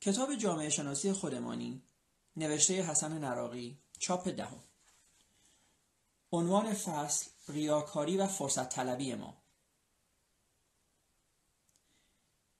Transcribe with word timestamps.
کتاب 0.00 0.34
جامعه 0.34 0.70
شناسی 0.70 1.12
خودمانی 1.12 1.82
نوشته 2.36 2.82
حسن 2.82 3.18
نراقی 3.18 3.78
چاپ 3.98 4.28
دهم. 4.28 4.62
عنوان 6.32 6.74
فصل 6.74 7.30
ریاکاری 7.48 8.16
و 8.16 8.26
فرصت 8.26 8.68
طلبی 8.68 9.14
ما. 9.14 9.42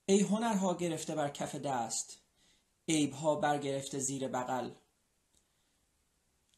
ای 0.05 0.19
هنرها 0.19 0.73
گرفته 0.73 1.15
بر 1.15 1.29
کف 1.29 1.55
دست 1.55 2.17
عیبها 2.87 3.35
برگرفته 3.35 3.99
زیر 3.99 4.27
بغل. 4.27 4.71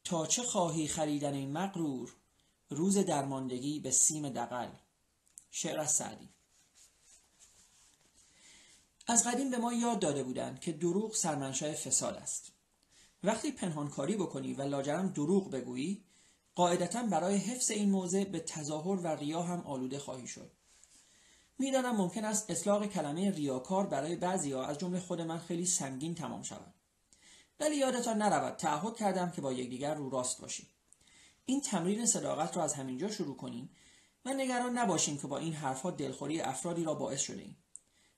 تا 0.04 0.26
چه 0.26 0.44
خواهی 0.44 0.88
خریدن 0.88 1.34
این 1.34 1.52
مغرور 1.52 2.16
روز 2.70 2.98
درماندگی 2.98 3.80
به 3.80 3.92
سیم 3.92 4.30
دقل 4.30 4.70
شعر 5.52 5.86
سعدی. 5.86 6.30
از 9.08 9.28
قدیم 9.28 9.52
به 9.52 9.58
ما 9.58 9.74
یاد 9.74 10.00
داده 10.00 10.24
بودند 10.24 10.60
که 10.60 10.72
دروغ 10.72 11.16
سرمنشأ 11.16 11.74
فساد 11.74 12.16
است. 12.16 12.52
وقتی 13.24 13.52
پنهانکاری 13.52 14.16
بکنی 14.16 14.54
و 14.54 14.62
لاجرم 14.62 15.08
دروغ 15.08 15.52
بگویی 15.52 16.04
قاعدتا 16.56 17.04
برای 17.04 17.38
حفظ 17.38 17.72
این 17.72 17.90
موضع 17.90 18.24
به 18.24 18.40
تظاهر 18.40 19.00
و 19.00 19.08
ریا 19.08 19.42
هم 19.42 19.62
آلوده 19.62 20.00
خواهی 20.00 20.28
شد. 20.28 20.52
می‌دانم 21.60 21.96
ممکن 21.96 22.26
است 22.26 22.50
اطلاق 22.50 22.86
کلمه 22.86 23.32
ریاکار 23.32 23.88
برای 23.88 24.16
بعضیها 24.16 24.66
از 24.66 24.78
جمله 24.78 25.00
خود 25.00 25.22
من 25.22 25.40
خیلی 25.40 25.66
سنگین 25.66 26.16
تمام 26.16 26.44
شود. 26.44 26.74
ولی 27.60 27.76
یادتان 27.76 28.22
نرود 28.22 28.56
تعهد 28.56 28.96
کردم 28.96 29.32
که 29.32 29.42
با 29.42 29.54
یکدیگر 29.54 29.94
رو 29.94 30.10
راست 30.10 30.42
باشیم. 30.42 30.68
این 31.46 31.62
تمرین 31.62 32.06
صداقت 32.06 32.58
را 32.58 32.64
از 32.64 32.74
همینجا 32.74 33.12
شروع 33.12 33.38
کنیم 33.38 33.70
و 34.26 34.34
نگران 34.34 34.78
نباشیم 34.78 35.18
که 35.18 35.28
با 35.28 35.38
این 35.38 35.54
حرفها 35.54 35.92
دلخوری 35.92 36.42
افرادی 36.42 36.84
را 36.84 36.94
باعث 36.94 37.22
شده 37.22 37.42
ایم 37.42 37.58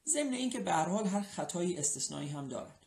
ضمن 0.07 0.33
اینکه 0.33 0.59
به 0.59 0.71
هر 0.71 0.89
حال 0.89 1.07
هر 1.07 1.21
خطایی 1.21 1.77
استثنایی 1.77 2.29
هم 2.29 2.47
دارد. 2.47 2.85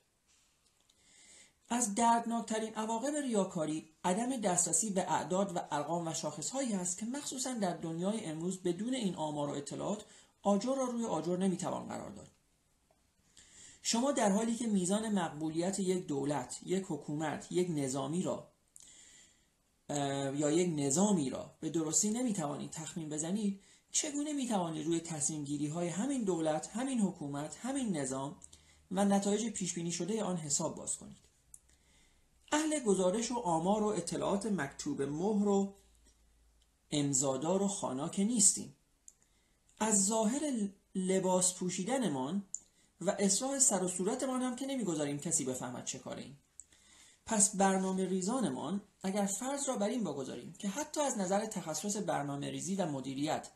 از 1.68 1.94
دردناکترین 1.94 2.74
عواقب 2.74 3.16
ریاکاری 3.16 3.88
عدم 4.04 4.36
دسترسی 4.36 4.90
به 4.90 5.12
اعداد 5.12 5.56
و 5.56 5.60
ارقام 5.70 6.08
و 6.08 6.14
شاخصهایی 6.14 6.72
است 6.72 6.98
که 6.98 7.06
مخصوصا 7.06 7.54
در 7.54 7.76
دنیای 7.76 8.24
امروز 8.24 8.62
بدون 8.62 8.94
این 8.94 9.14
آمار 9.14 9.48
و 9.48 9.52
اطلاعات 9.52 10.04
آجر 10.42 10.76
را 10.76 10.84
روی 10.84 11.04
آجر 11.04 11.36
نمی‌توان 11.36 11.88
قرار 11.88 12.10
داد. 12.10 12.28
شما 13.82 14.12
در 14.12 14.30
حالی 14.30 14.56
که 14.56 14.66
میزان 14.66 15.08
مقبولیت 15.08 15.80
یک 15.80 16.06
دولت 16.06 16.60
یک 16.66 16.84
حکومت 16.88 17.52
یک 17.52 17.70
نظامی 17.70 18.22
را 18.22 18.48
یا 20.34 20.50
یک 20.50 20.72
نظامی 20.76 21.30
را 21.30 21.54
به 21.60 21.70
درستی 21.70 22.10
نمی‌توانید 22.10 22.70
تخمین 22.70 23.08
بزنید 23.08 23.60
چگونه 23.96 24.32
می‌توانید 24.32 24.86
روی 24.86 25.00
تصمیم 25.00 25.44
گیری 25.44 25.66
های 25.66 25.88
همین 25.88 26.24
دولت 26.24 26.66
همین 26.66 27.00
حکومت 27.00 27.56
همین 27.62 27.96
نظام 27.96 28.36
و 28.90 29.04
نتایج 29.04 29.52
پیش 29.52 29.74
بینی 29.74 29.92
شده 29.92 30.22
آن 30.22 30.36
حساب 30.36 30.76
باز 30.76 30.96
کنید 30.96 31.16
اهل 32.52 32.80
گزارش 32.80 33.32
و 33.32 33.34
آمار 33.34 33.82
و 33.82 33.86
اطلاعات 33.86 34.46
مکتوب 34.46 35.02
مهر 35.02 35.48
و 35.48 35.74
امزادار 36.90 37.62
و 37.62 37.68
خانا 37.68 38.08
که 38.08 38.24
نیستیم 38.24 38.76
از 39.78 40.04
ظاهر 40.04 40.52
لباس 40.94 41.54
پوشیدنمان 41.54 42.44
و 43.00 43.16
اصلاح 43.18 43.58
سر 43.58 43.82
و 43.82 43.88
صورتمان 43.88 44.42
هم 44.42 44.56
که 44.56 44.66
نمی‌گذاریم 44.66 45.18
کسی 45.18 45.44
بفهمد 45.44 45.84
چه 45.84 45.98
کاره 45.98 46.22
ایم. 46.22 46.38
پس 47.26 47.56
برنامه 47.56 48.04
ریزانمان 48.04 48.80
اگر 49.02 49.26
فرض 49.26 49.68
را 49.68 49.76
بر 49.76 49.88
این 49.88 50.04
بگذاریم 50.04 50.54
که 50.58 50.68
حتی 50.68 51.00
از 51.00 51.18
نظر 51.18 51.46
تخصص 51.46 51.96
برنامه 51.96 52.50
ریزی 52.50 52.74
و 52.74 52.86
مدیریت 52.86 53.48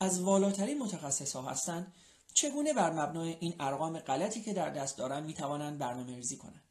از 0.00 0.20
والاترین 0.20 0.78
متخصص 0.78 1.36
ها 1.36 1.42
هستند 1.42 1.92
چگونه 2.34 2.72
بر 2.72 2.90
مبنای 2.90 3.36
این 3.40 3.54
ارقام 3.60 3.98
غلطی 3.98 4.42
که 4.42 4.52
در 4.52 4.70
دست 4.70 4.98
دارند 4.98 5.24
می‌توانند 5.24 5.78
برنامه 5.78 6.16
ریزی 6.16 6.36
کنند؟ 6.36 6.64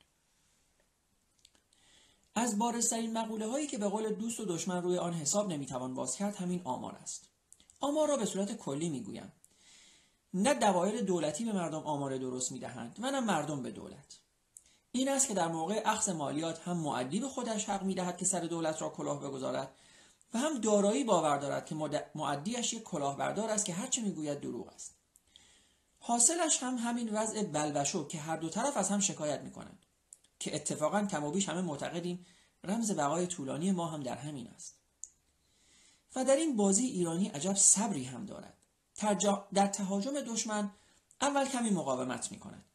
از 2.36 2.60
بارسترین 2.60 3.18
مقوله 3.18 3.48
هایی 3.48 3.68
که 3.68 3.78
به 3.78 3.88
قول 3.88 4.14
دوست 4.14 4.40
و 4.40 4.46
دشمن 4.46 4.82
روی 4.82 4.98
آن 4.98 5.14
حساب 5.14 5.52
نمی‌توان 5.52 5.94
باز 5.94 6.16
کرد 6.16 6.36
همین 6.36 6.62
آمار 6.64 6.96
است. 6.96 7.26
آمار 7.80 8.08
را 8.08 8.18
به 8.18 8.26
صورت 8.26 8.58
کلی 8.58 8.90
می‌گویم. 8.90 9.32
نه 10.34 10.54
دوایر 10.54 11.02
دولتی 11.02 11.46
به 11.46 11.52
مردم 11.52 11.84
آمار 11.84 12.18
درست 12.18 12.52
می‌دهند 12.52 12.96
و 13.00 13.12
نه 13.12 13.20
مردم 13.20 13.64
به 13.64 13.72
دولت. 13.72 14.20
این 14.92 15.10
است 15.10 15.28
که 15.28 15.34
در 15.34 15.48
موقع 15.48 15.82
اخذ 15.86 16.10
مالیات 16.10 16.68
هم 16.68 16.78
معدی 16.78 17.20
به 17.20 17.28
خودش 17.28 17.70
حق 17.70 17.84
می‌دهد 17.84 18.18
که 18.18 18.26
سر 18.26 18.40
دولت 18.40 18.82
را 18.82 18.90
کلاه 18.90 19.20
بگذارد 19.20 19.72
و 20.34 20.38
هم 20.38 20.58
دارایی 20.58 21.04
باور 21.04 21.38
دارد 21.38 21.66
که 21.66 21.76
معدیش 22.16 22.74
یک 22.74 22.84
کلاهبردار 22.84 23.50
است 23.50 23.66
که 23.66 23.74
هرچه 23.74 24.02
می‌گوید 24.02 24.40
دروغ 24.40 24.68
است. 24.68 24.96
حاصلش 26.00 26.64
هم 26.64 26.76
همین 26.76 27.10
وضع 27.10 27.44
بلوشو 27.44 28.08
که 28.08 28.20
هر 28.20 28.38
دو 28.38 28.50
طرف 28.50 28.78
از 28.78 28.90
هم 28.90 29.00
شکایت 29.00 29.42
می‌کنند 29.42 29.86
که 30.40 30.56
اتفاقا 30.56 31.06
کم 31.06 31.24
و 31.24 31.32
بیش 31.32 31.50
همه 31.50 31.62
معتقدیم 31.62 32.26
رمز 32.64 32.92
بقای 32.92 33.28
طولانی 33.28 33.72
ما 33.72 33.88
هم 33.88 34.04
در 34.04 34.16
همین 34.16 34.48
است. 34.48 34.76
و 36.16 36.26
در 36.26 36.36
این 36.36 36.56
بازی 36.56 36.86
ایرانی 36.86 37.28
عجب 37.28 37.54
صبری 37.54 38.04
هم 38.04 38.26
دارد. 38.26 38.54
در 39.54 39.68
تهاجم 39.68 40.22
دشمن 40.22 40.72
اول 41.22 41.46
کمی 41.46 41.70
مقاومت 41.70 42.32
می 42.32 42.40
کند 42.40 42.66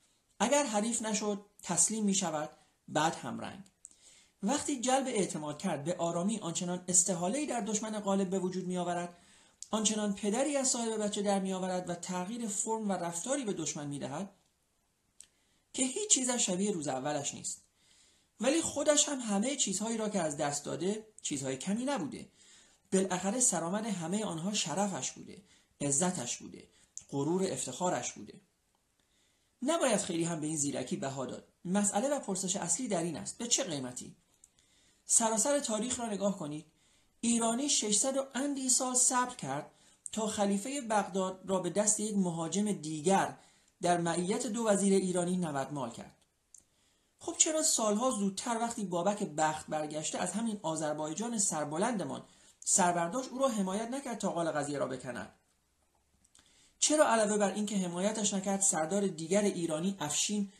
اگر 0.41 0.65
حریف 0.67 1.03
نشد 1.03 1.45
تسلیم 1.63 2.05
می 2.05 2.15
شود 2.15 2.51
بعد 2.89 3.15
هم 3.15 3.41
رنگ. 3.41 3.65
وقتی 4.45 4.81
جلب 4.81 5.07
اعتماد 5.07 5.59
کرد 5.59 5.85
به 5.85 5.97
آرامی 5.97 6.39
آنچنان 6.39 6.85
استحاله 6.89 7.47
در 7.47 7.61
دشمن 7.61 8.01
غالب 8.01 8.31
به 8.31 8.39
وجود 8.39 8.67
می 8.67 8.77
آورد 8.77 9.17
آنچنان 9.71 10.15
پدری 10.15 10.57
از 10.57 10.69
صاحب 10.69 11.03
بچه 11.03 11.23
در 11.23 11.41
می 11.41 11.53
آورد 11.53 11.91
و 11.91 11.95
تغییر 11.95 12.49
فرم 12.49 12.89
و 12.89 12.93
رفتاری 12.93 13.45
به 13.45 13.53
دشمن 13.53 13.87
می 13.87 13.99
دهد 13.99 14.31
که 15.73 15.83
هیچ 15.83 16.11
چیزش 16.11 16.47
شبیه 16.47 16.71
روز 16.71 16.89
اولش 16.89 17.35
نیست. 17.35 17.63
ولی 18.41 18.63
خودش 18.63 19.09
هم 19.09 19.19
همه 19.19 19.57
چیزهایی 19.57 19.97
را 19.97 20.09
که 20.09 20.21
از 20.21 20.37
دست 20.37 20.65
داده 20.65 21.07
چیزهای 21.23 21.57
کمی 21.57 21.85
نبوده. 21.85 22.29
بالاخره 22.93 23.41
سرآمد 23.41 23.87
همه 23.87 24.25
آنها 24.25 24.53
شرفش 24.53 25.13
بوده 25.13 25.43
عزتش 25.81 26.37
بوده 26.37 26.69
غرور 27.09 27.53
افتخارش 27.53 28.13
بوده. 28.13 28.41
نباید 29.63 30.01
خیلی 30.01 30.25
هم 30.25 30.41
به 30.41 30.47
این 30.47 30.57
زیرکی 30.57 30.97
بها 30.97 31.27
داد. 31.27 31.49
مسئله 31.65 32.09
و 32.09 32.21
پرسش 32.21 32.57
اصلی 32.57 32.89
در 32.89 33.03
این 33.03 33.17
است. 33.17 33.39
به 33.39 33.47
چه 33.47 33.65
قیمتی؟ 33.65 34.17
سراسر 35.07 35.59
تاریخ 35.59 36.01
را 36.01 36.07
نگاه 36.07 36.39
کنید. 36.39 36.67
ایرانی 37.21 37.69
600 37.69 38.17
و 38.17 38.27
اندی 38.35 38.69
سال 38.69 38.95
صبر 38.95 39.35
کرد 39.35 39.71
تا 40.13 40.27
خلیفه 40.27 40.81
بغداد 40.81 41.41
را 41.47 41.61
به 41.61 41.71
دست 41.71 42.01
یک 42.01 42.17
مهاجم 42.17 42.73
دیگر 42.73 43.37
در 43.83 44.01
معیت 44.01 44.47
دو 44.47 44.67
وزیر 44.67 44.95
ایرانی 44.95 45.37
نودمال 45.37 45.91
کرد. 45.91 46.17
خب 47.25 47.35
چرا 47.39 47.63
سالها 47.63 48.11
زودتر 48.11 48.59
وقتی 48.59 48.85
بابک 48.85 49.23
بخت 49.23 49.67
برگشته 49.67 50.19
از 50.19 50.33
همین 50.33 50.61
آذربایجان 50.63 51.39
سربلندمان 51.39 52.23
سربرداشت 52.61 53.29
او 53.33 53.39
را 53.39 53.49
حمایت 53.49 53.91
نکرد 53.91 54.19
تا 54.19 54.31
قال 54.31 54.51
قضیه 54.51 54.79
را 54.79 54.87
بکند 54.87 55.33
چرا 56.79 57.09
علاوه 57.09 57.37
بر 57.39 57.53
اینکه 57.53 57.77
حمایتش 57.77 58.35
نکرد 58.35 58.61
سردار 58.61 59.07
دیگر 59.07 59.43
ایرانی 59.43 59.97
افشین 60.01 60.53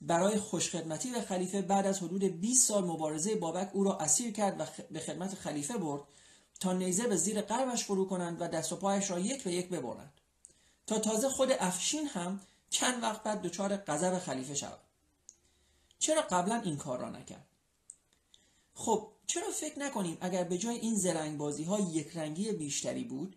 برای 0.00 0.38
خوشخدمتی 0.38 1.10
به 1.10 1.20
خلیفه 1.20 1.62
بعد 1.62 1.86
از 1.86 1.98
حدود 1.98 2.24
20 2.24 2.68
سال 2.68 2.84
مبارزه 2.84 3.34
بابک 3.34 3.70
او 3.72 3.84
را 3.84 3.98
اسیر 3.98 4.32
کرد 4.32 4.60
و 4.60 4.64
به 4.90 5.00
خدمت 5.00 5.34
خلیفه 5.34 5.78
برد 5.78 6.02
تا 6.60 6.72
نیزه 6.72 7.06
به 7.06 7.16
زیر 7.16 7.40
قلبش 7.40 7.84
فرو 7.84 8.06
کنند 8.06 8.40
و 8.40 8.48
دست 8.48 8.72
و 8.72 8.76
پایش 8.76 9.10
را 9.10 9.18
یک 9.18 9.42
به 9.42 9.52
یک 9.52 9.68
ببرند. 9.68 10.12
تا 10.86 10.98
تازه 10.98 11.28
خود 11.28 11.48
افشین 11.60 12.06
هم 12.06 12.40
چند 12.70 13.02
وقت 13.02 13.22
بعد 13.22 13.42
دچار 13.42 13.76
غضب 13.76 14.18
خلیفه 14.18 14.54
شود. 14.54 14.78
چرا 15.98 16.22
قبلا 16.22 16.60
این 16.60 16.76
کار 16.76 16.98
را 16.98 17.10
نکرد؟ 17.10 17.46
خب 18.74 19.08
چرا 19.26 19.50
فکر 19.50 19.78
نکنیم 19.78 20.18
اگر 20.20 20.44
به 20.44 20.58
جای 20.58 20.76
این 20.78 20.94
زرنگ 20.94 21.38
بازی 21.38 21.64
ها 21.64 21.80
یک 21.80 22.16
رنگی 22.16 22.52
بیشتری 22.52 23.04
بود 23.04 23.36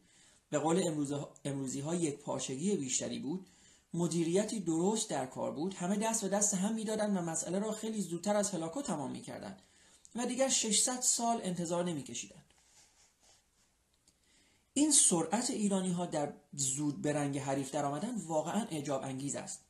به 0.49 0.59
قول 0.59 1.07
امروزی 1.45 1.79
ها 1.79 1.95
یک 1.95 2.19
پارچگی 2.19 2.75
بیشتری 2.75 3.19
بود 3.19 3.47
مدیریتی 3.93 4.59
درست 4.59 5.09
در 5.09 5.25
کار 5.25 5.51
بود. 5.51 5.73
همه 5.73 5.95
دست 5.95 6.21
به 6.21 6.29
دست 6.29 6.53
هم 6.53 6.73
می‌دادند 6.73 7.17
و 7.17 7.21
مسئله 7.21 7.59
را 7.59 7.71
خیلی 7.71 8.01
زودتر 8.01 8.35
از 8.35 8.51
هلاکو 8.51 8.81
تمام 8.81 9.11
می‌کردند 9.11 9.61
و 10.15 10.25
دیگر 10.25 10.49
600 10.49 10.99
سال 11.01 11.41
انتظار 11.43 11.83
نمیکشیدند 11.83 12.45
این 14.73 14.91
سرعت 14.91 15.49
ایرانی 15.49 15.91
ها 15.91 16.05
در 16.05 16.33
زود 16.53 17.01
به 17.01 17.13
رنگ 17.13 17.37
حریف 17.37 17.71
در 17.71 17.85
آمدن 17.85 18.15
واقعا 18.15 18.67
اعجاب 18.71 19.03
انگیز 19.03 19.35
است. 19.35 19.61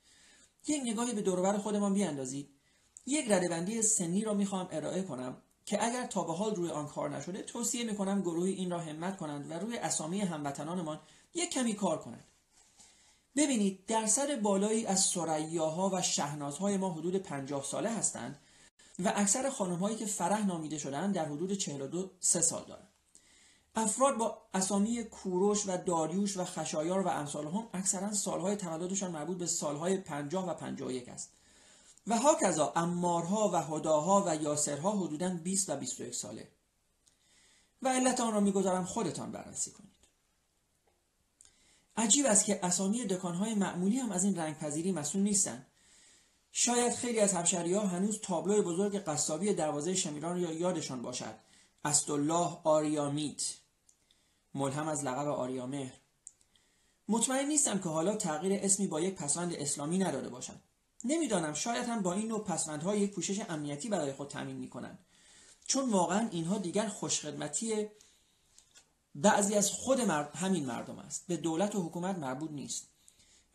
یک 0.67 0.81
نگاهی 0.85 1.13
به 1.13 1.21
دوربر 1.21 1.57
خودمان 1.57 1.93
بیاندازید. 1.93 2.49
یک 3.05 3.31
ردبندی 3.31 3.81
سنی 3.81 4.21
را 4.21 4.33
می‌خواهم 4.33 4.67
ارائه 4.71 5.01
کنم 5.01 5.41
که 5.65 5.85
اگر 5.85 6.07
تا 6.07 6.23
به 6.23 6.33
حال 6.33 6.55
روی 6.55 6.69
آن 6.69 6.87
کار 6.87 7.17
نشده 7.17 7.43
توصیه 7.43 7.83
می‌کنم 7.83 8.21
گروهی 8.21 8.53
این 8.53 8.71
را 8.71 8.79
همت 8.79 9.17
کنند 9.17 9.51
و 9.51 9.53
روی 9.53 9.77
اسامی 9.77 10.21
هموطنانمان 10.21 10.99
یک 11.33 11.49
کمی 11.49 11.73
کار 11.73 12.01
کنند. 12.01 12.28
ببینید 13.35 13.85
درصد 13.85 14.41
بالایی 14.41 14.85
از 14.85 14.99
سریاها 14.99 15.89
و 15.89 16.01
شهنازهای 16.01 16.77
ما 16.77 16.93
حدود 16.93 17.15
پنجاه 17.15 17.63
ساله 17.63 17.89
هستند 17.89 18.39
و 19.03 19.13
اکثر 19.15 19.49
خانمهایی 19.49 19.95
که 19.95 20.05
فرح 20.05 20.45
نامیده 20.45 20.77
شدند 20.77 21.15
در 21.15 21.25
حدود 21.25 21.53
42 21.53 22.11
سه 22.19 22.41
سال 22.41 22.65
دارند 22.65 22.89
افراد 23.75 24.17
با 24.17 24.41
اسامی 24.53 25.03
کوروش 25.03 25.67
و 25.67 25.77
داریوش 25.77 26.37
و 26.37 26.45
خشایار 26.45 27.01
و 27.01 27.07
امثال 27.07 27.47
هم 27.47 27.67
اکثرا 27.73 28.13
سالهای 28.13 28.55
تولدشان 28.55 29.11
مربوط 29.11 29.37
به 29.37 29.45
سالهای 29.45 29.97
پنجاه 29.97 30.49
و 30.49 30.53
پنجاه 30.53 30.93
یک 30.93 31.09
است. 31.09 31.31
و 32.07 32.17
هاکذا 32.17 32.73
امارها 32.75 33.49
و 33.53 33.55
هداها 33.55 34.23
و 34.27 34.35
یاسرها 34.35 34.91
حدودا 34.91 35.29
20 35.29 35.69
و 35.69 35.75
21 35.75 36.13
ساله. 36.13 36.47
و 37.81 37.87
علت 37.87 38.19
آن 38.19 38.33
را 38.33 38.39
می‌گذارم 38.39 38.85
خودتان 38.85 39.31
بررسی 39.31 39.71
کنید. 39.71 39.98
عجیب 41.99 42.25
است 42.25 42.45
که 42.45 42.65
اسامی 42.65 43.05
دکانهای 43.05 43.55
معمولی 43.55 43.97
هم 43.97 44.11
از 44.11 44.23
این 44.23 44.35
رنگ 44.35 44.57
پذیری 44.57 44.91
مسئول 44.91 45.21
نیستند 45.21 45.65
شاید 46.51 46.95
خیلی 46.95 47.19
از 47.19 47.33
همشهری 47.33 47.73
ها 47.73 47.87
هنوز 47.87 48.19
تابلو 48.21 48.63
بزرگ 48.63 48.97
قصابی 48.97 49.53
دروازه 49.53 49.95
شمیران 49.95 50.43
را 50.43 50.51
یادشان 50.51 51.01
باشد. 51.01 51.35
استالله 51.85 52.57
آریامیت. 52.63 53.41
ملهم 54.53 54.87
از 54.87 55.03
لقب 55.03 55.27
آریامهر. 55.27 55.93
مطمئن 57.09 57.47
نیستم 57.47 57.79
که 57.79 57.89
حالا 57.89 58.15
تغییر 58.15 58.59
اسمی 58.63 58.87
با 58.87 59.01
یک 59.01 59.15
پسوند 59.15 59.53
اسلامی 59.53 59.97
نداده 59.97 60.29
باشد 60.29 60.59
نمی‌دانم 61.03 61.53
شاید 61.53 61.85
هم 61.85 62.01
با 62.01 62.13
این 62.13 62.27
نوع 62.27 62.43
پسوندها 62.43 62.95
یک 62.95 63.13
پوشش 63.13 63.39
امنیتی 63.49 63.89
برای 63.89 64.13
خود 64.13 64.27
تامین 64.27 64.55
می‌کنند. 64.55 64.99
چون 65.67 65.89
واقعا 65.89 66.27
اینها 66.31 66.57
دیگر 66.57 66.87
خوشخدمتی 66.87 67.87
بعضی 69.15 69.55
از 69.55 69.71
خود 69.71 70.01
مرد 70.01 70.35
همین 70.35 70.65
مردم 70.65 70.99
است. 70.99 71.27
به 71.27 71.37
دولت 71.37 71.75
و 71.75 71.81
حکومت 71.81 72.17
مربوط 72.17 72.51
نیست. 72.51 72.87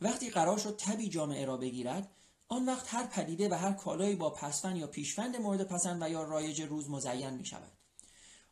وقتی 0.01 0.29
قرار 0.29 0.57
شد 0.57 0.75
تبی 0.77 1.09
جامعه 1.09 1.45
را 1.45 1.57
بگیرد 1.57 2.11
آن 2.47 2.65
وقت 2.65 2.93
هر 2.93 3.05
پدیده 3.05 3.49
و 3.49 3.53
هر 3.53 3.71
کالایی 3.71 4.15
با 4.15 4.29
پسفند 4.29 4.77
یا 4.77 4.87
پیشفند 4.87 5.35
مورد 5.35 5.67
پسند 5.67 6.01
و 6.01 6.09
یا 6.09 6.23
رایج 6.23 6.61
روز 6.61 6.89
مزین 6.89 7.29
می 7.29 7.45
شود 7.45 7.71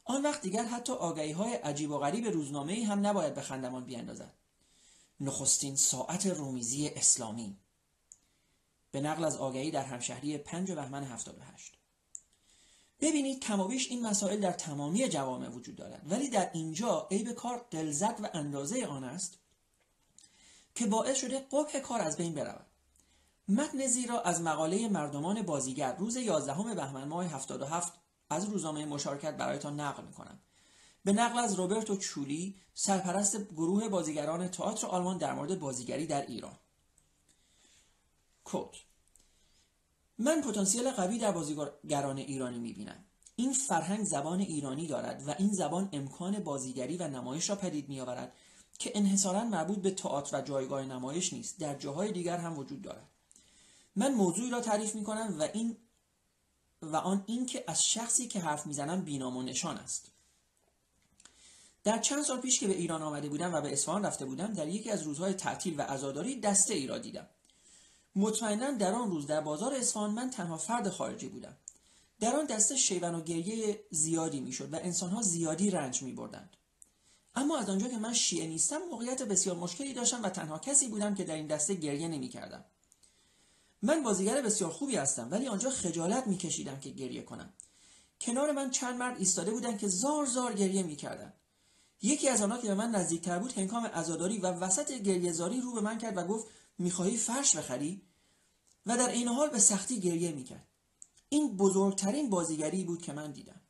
آن 0.04 0.22
وقت 0.22 0.42
دیگر 0.42 0.66
حتی 0.66 0.94
آگهی 0.94 1.32
های 1.32 1.54
عجیب 1.54 1.92
و 1.92 1.98
غریب 1.98 2.28
روزنامه 2.28 2.86
هم 2.86 3.08
نباید 3.08 3.34
به 3.34 3.42
خندمان 3.42 3.86
بیاندازد. 3.86 4.34
نخستین 5.20 5.76
ساعت 5.76 6.26
رومیزی 6.26 6.88
اسلامی. 6.88 7.58
به 8.92 9.02
نقل 9.02 9.24
از 9.24 9.38
آگهی 9.38 9.72
در 9.72 9.86
همشهری 9.86 10.38
5 10.38 10.72
بهمن 10.72 11.04
78 11.04 11.78
ببینید 13.04 13.40
کمابیش 13.40 13.88
این 13.90 14.08
مسائل 14.08 14.40
در 14.40 14.52
تمامی 14.52 15.10
جوامع 15.10 15.50
وجود 15.50 15.76
دارد. 15.76 16.02
ولی 16.10 16.30
در 16.30 16.50
اینجا 16.54 17.08
عیب 17.12 17.32
کار 17.32 17.66
دلزد 17.72 18.20
و 18.24 18.30
اندازه 18.34 18.86
آن 18.86 19.04
است 19.04 19.38
که 20.76 20.86
باعث 20.86 21.18
شده 21.18 21.40
قبح 21.52 21.80
کار 21.80 22.02
از 22.02 22.18
بین 22.18 22.34
برود. 22.34 22.66
متن 23.48 23.88
زیرا 23.88 24.22
از 24.22 24.42
مقاله 24.42 24.90
مردمان 24.90 25.42
بازیگر 25.42 25.96
روز 25.96 26.16
11 26.16 26.76
بهمن 26.76 27.08
ماه 27.08 27.26
77 27.26 27.94
از 28.30 28.46
روزنامه 28.46 28.86
مشارکت 28.86 29.38
برایتان 29.38 29.80
نقل 29.80 30.04
می‌کنم. 30.04 30.40
به 31.06 31.14
نقل 31.14 31.40
از 31.40 31.54
روبرتو 31.54 31.98
چولی 31.98 32.56
سرپرست 32.74 33.52
گروه 33.52 33.90
بازیگران 33.90 34.48
تئاتر 34.48 34.88
آلمان 34.88 35.18
در 35.18 35.34
مورد 35.34 35.60
بازیگری 35.60 36.08
در 36.08 36.26
ایران. 36.26 36.60
کود 38.44 38.78
من 40.24 40.42
پتانسیل 40.42 40.92
قوی 40.92 41.18
در 41.18 41.32
بازیگران 41.32 42.18
ایرانی 42.18 42.60
می‌بینم. 42.60 43.06
این 43.36 43.54
فرهنگ 43.54 44.04
زبان 44.04 44.40
ایرانی 44.40 44.88
دارد 44.88 45.28
و 45.28 45.36
این 45.40 45.54
زبان 45.54 45.90
امکان 45.92 46.40
بازیگری 46.40 46.98
و 46.98 47.08
نمایش 47.08 47.50
را 47.50 47.56
پدید 47.56 47.90
میآورد 47.90 48.34
که 48.80 48.92
انحصارا 48.96 49.44
مربوط 49.44 49.78
به 49.78 49.92
تئاتر 49.92 50.38
و 50.38 50.42
جایگاه 50.42 50.86
نمایش 50.86 51.34
نیست 51.34 51.60
در 51.60 51.76
جاهای 51.76 52.12
دیگر 52.12 52.38
هم 52.38 52.58
وجود 52.58 52.82
دارد. 52.82 53.10
من 53.96 54.14
موضوعی 54.14 54.50
را 54.50 54.62
تعریف 54.62 54.96
می 54.96 55.04
کنم 55.04 55.36
و 55.40 55.48
این 55.54 55.78
و 56.82 56.96
آن 56.96 57.24
این 57.28 57.46
که 57.46 57.64
از 57.68 57.84
شخصی 57.84 58.28
که 58.28 58.40
حرف 58.40 58.66
می‌زنم 58.66 59.02
بینام 59.02 59.38
و 59.38 59.42
نشان 59.42 59.78
است. 59.78 60.12
در 61.84 62.00
چند 62.00 62.24
سال 62.24 62.42
پیش 62.42 62.60
که 62.60 62.68
به 62.68 62.74
ایران 62.74 63.02
آمده 63.02 63.30
بودم 63.30 63.54
و 63.54 63.62
به 63.62 63.74
اصفهان 63.74 64.06
رفته 64.06 64.26
بودم 64.26 64.54
در 64.54 64.68
یکی 64.68 64.92
از 64.92 65.04
روزهای 65.04 65.34
تعطیل 65.34 65.76
و 65.78 65.82
عزاداری 65.82 66.40
دسته 66.40 66.74
ای 66.74 66.88
را 66.88 66.98
دیدم. 66.98 67.28
مطمئنا 68.16 68.72
در 68.72 68.94
آن 68.94 69.12
روز 69.12 69.28
در 69.28 69.42
بازار 69.42 69.74
اصفهان 69.74 70.12
من 70.12 70.30
تنها 70.30 70.58
فرد 70.58 70.90
خارجی 70.90 71.28
بودم 71.28 71.58
در 72.20 72.36
آن 72.36 72.46
دسته 72.46 72.76
شیون 72.76 73.16
و 73.16 73.22
گریه 73.22 73.84
زیادی 73.92 74.42
می‌شد 74.42 74.74
و 74.74 74.78
انسانها 74.82 75.22
زیادی 75.22 75.72
رنج 75.72 76.02
می 76.02 76.14
بردند. 76.14 76.58
اما 77.36 77.58
از 77.58 77.70
آنجا 77.70 77.88
که 77.88 77.98
من 77.98 78.14
شیعه 78.14 78.48
نیستم 78.48 78.78
موقعیت 78.92 79.24
بسیار 79.24 79.56
مشکلی 79.56 79.94
داشتم 79.94 80.24
و 80.24 80.30
تنها 80.30 80.60
کسی 80.60 80.88
بودم 80.88 81.16
که 81.16 81.24
در 81.24 81.36
این 81.36 81.48
دسته 81.48 81.74
گریه 81.74 82.08
نمی 82.08 82.30
کردم. 82.30 82.66
من 83.82 84.04
بازیگر 84.04 84.42
بسیار 84.42 84.70
خوبی 84.70 84.96
هستم 84.96 85.28
ولی 85.32 85.48
آنجا 85.48 85.70
خجالت 85.70 86.28
میکشیدم 86.28 86.80
که 86.80 86.90
گریه 86.90 87.22
کنم 87.22 87.54
کنار 88.22 88.52
من 88.52 88.72
چند 88.72 88.96
مرد 88.96 89.20
ایستاده 89.20 89.52
بودند 89.52 89.78
که 89.78 89.88
زار 89.88 90.26
زار 90.26 90.54
گریه 90.54 90.84
می‌کردند 90.84 91.34
یکی 92.02 92.30
از 92.30 92.42
آنها 92.42 92.58
که 92.58 92.68
به 92.68 92.74
من 92.74 92.92
نزدیکتر 92.92 93.40
بود 93.40 93.52
هنگام 93.52 93.86
عزاداری 93.86 94.38
و 94.38 94.48
وسط 94.48 94.92
گریه 94.92 95.32
زاری 95.32 95.62
رو 95.62 95.74
به 95.74 95.82
من 95.82 95.98
کرد 95.98 96.18
و 96.18 96.24
گفت 96.24 96.48
می‌خواهی 96.78 97.18
فرش 97.18 97.56
بخری؟ 97.56 98.02
و 98.86 98.98
در 98.98 99.10
این 99.10 99.28
حال 99.28 99.50
به 99.50 99.60
سختی 99.60 100.00
گریه 100.00 100.32
می‌کرد. 100.32 100.68
این 101.30 101.58
بزرگترین 101.58 102.30
بازیگری 102.30 102.84
بود 102.84 103.02
که 103.02 103.14
من 103.14 103.32
دیدم. 103.32 103.62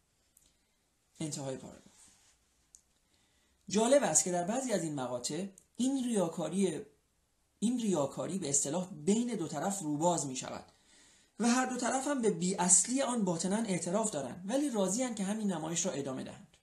انتهای 1.20 1.58
پاراگراف 1.58 1.84
جالب 3.70 4.04
است 4.04 4.24
که 4.24 4.32
در 4.32 4.44
بعضی 4.44 4.74
از 4.74 4.84
این 4.84 4.96
مقاطع 4.96 5.46
این 5.78 6.04
ریاکاری 6.04 6.82
این 7.60 7.80
ریاکاری 7.80 8.40
به 8.40 8.50
اصطلاح 8.50 8.90
بین 8.92 9.36
دو 9.36 9.48
طرف 9.48 9.80
روباز 9.80 10.26
می 10.26 10.36
شود 10.36 10.66
و 11.40 11.48
هر 11.48 11.66
دو 11.66 11.78
طرف 11.78 12.08
هم 12.08 12.22
به 12.22 12.30
بی 12.30 12.56
اصلی 12.56 13.02
آن 13.02 13.26
باطنا 13.26 13.58
اعتراف 13.58 14.12
دارند 14.12 14.46
ولی 14.50 14.70
راضی 14.70 15.14
که 15.14 15.24
همین 15.24 15.52
نمایش 15.54 15.86
را 15.86 15.92
ادامه 15.92 16.24
دهند. 16.24 16.58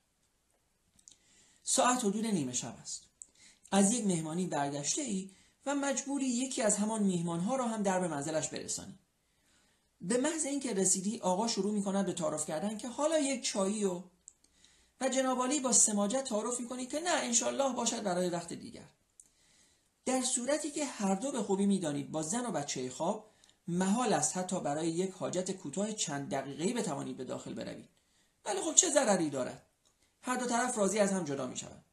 ساعت 1.63 2.05
حدود 2.05 2.25
نیمه 2.25 2.53
شب 2.53 2.77
است. 2.81 3.03
از 3.71 3.93
یک 3.93 4.07
مهمانی 4.07 4.47
برگشته 4.47 5.01
ای 5.01 5.31
و 5.65 5.75
مجبوری 5.75 6.25
یکی 6.25 6.61
از 6.61 6.77
همان 6.77 7.03
میهمانها 7.03 7.55
را 7.55 7.67
هم 7.67 7.83
در 7.83 7.99
به 7.99 8.07
منزلش 8.07 8.49
برسانی. 8.49 8.99
به 10.01 10.17
محض 10.17 10.45
اینکه 10.45 10.73
رسیدی 10.73 11.19
آقا 11.19 11.47
شروع 11.47 11.73
می 11.73 11.83
کند 11.83 12.05
به 12.05 12.13
تعارف 12.13 12.45
کردن 12.45 12.77
که 12.77 12.87
حالا 12.87 13.19
یک 13.19 13.43
چایی 13.43 13.85
و 13.85 14.01
و 15.01 15.09
جنابالی 15.09 15.59
با 15.59 15.71
سماجت 15.71 16.23
تعارف 16.23 16.59
می 16.59 16.87
که 16.87 16.99
نه 16.99 17.11
انشالله 17.11 17.73
باشد 17.73 18.03
برای 18.03 18.29
وقت 18.29 18.53
دیگر. 18.53 18.85
در 20.05 20.21
صورتی 20.21 20.71
که 20.71 20.85
هر 20.85 21.15
دو 21.15 21.31
به 21.31 21.43
خوبی 21.43 21.65
می‌دانید 21.65 22.11
با 22.11 22.21
زن 22.21 22.45
و 22.45 22.51
بچه 22.51 22.89
خواب 22.89 23.31
محال 23.67 24.13
است 24.13 24.37
حتی 24.37 24.59
برای 24.59 24.87
یک 24.87 25.11
حاجت 25.11 25.51
کوتاه 25.51 25.93
چند 25.93 26.29
دقیقه 26.29 26.73
بتوانید 26.73 27.17
به 27.17 27.23
داخل 27.23 27.53
بروید. 27.53 27.89
ولی 28.45 28.61
خب 28.61 28.75
چه 28.75 28.89
ضرری 28.89 29.29
دارد؟ 29.29 29.65
هر 30.21 30.35
دو 30.35 30.45
طرف 30.45 30.77
راضی 30.77 30.99
از 30.99 31.11
هم 31.11 31.23
جدا 31.23 31.47
می 31.47 31.57
شود 31.57 31.83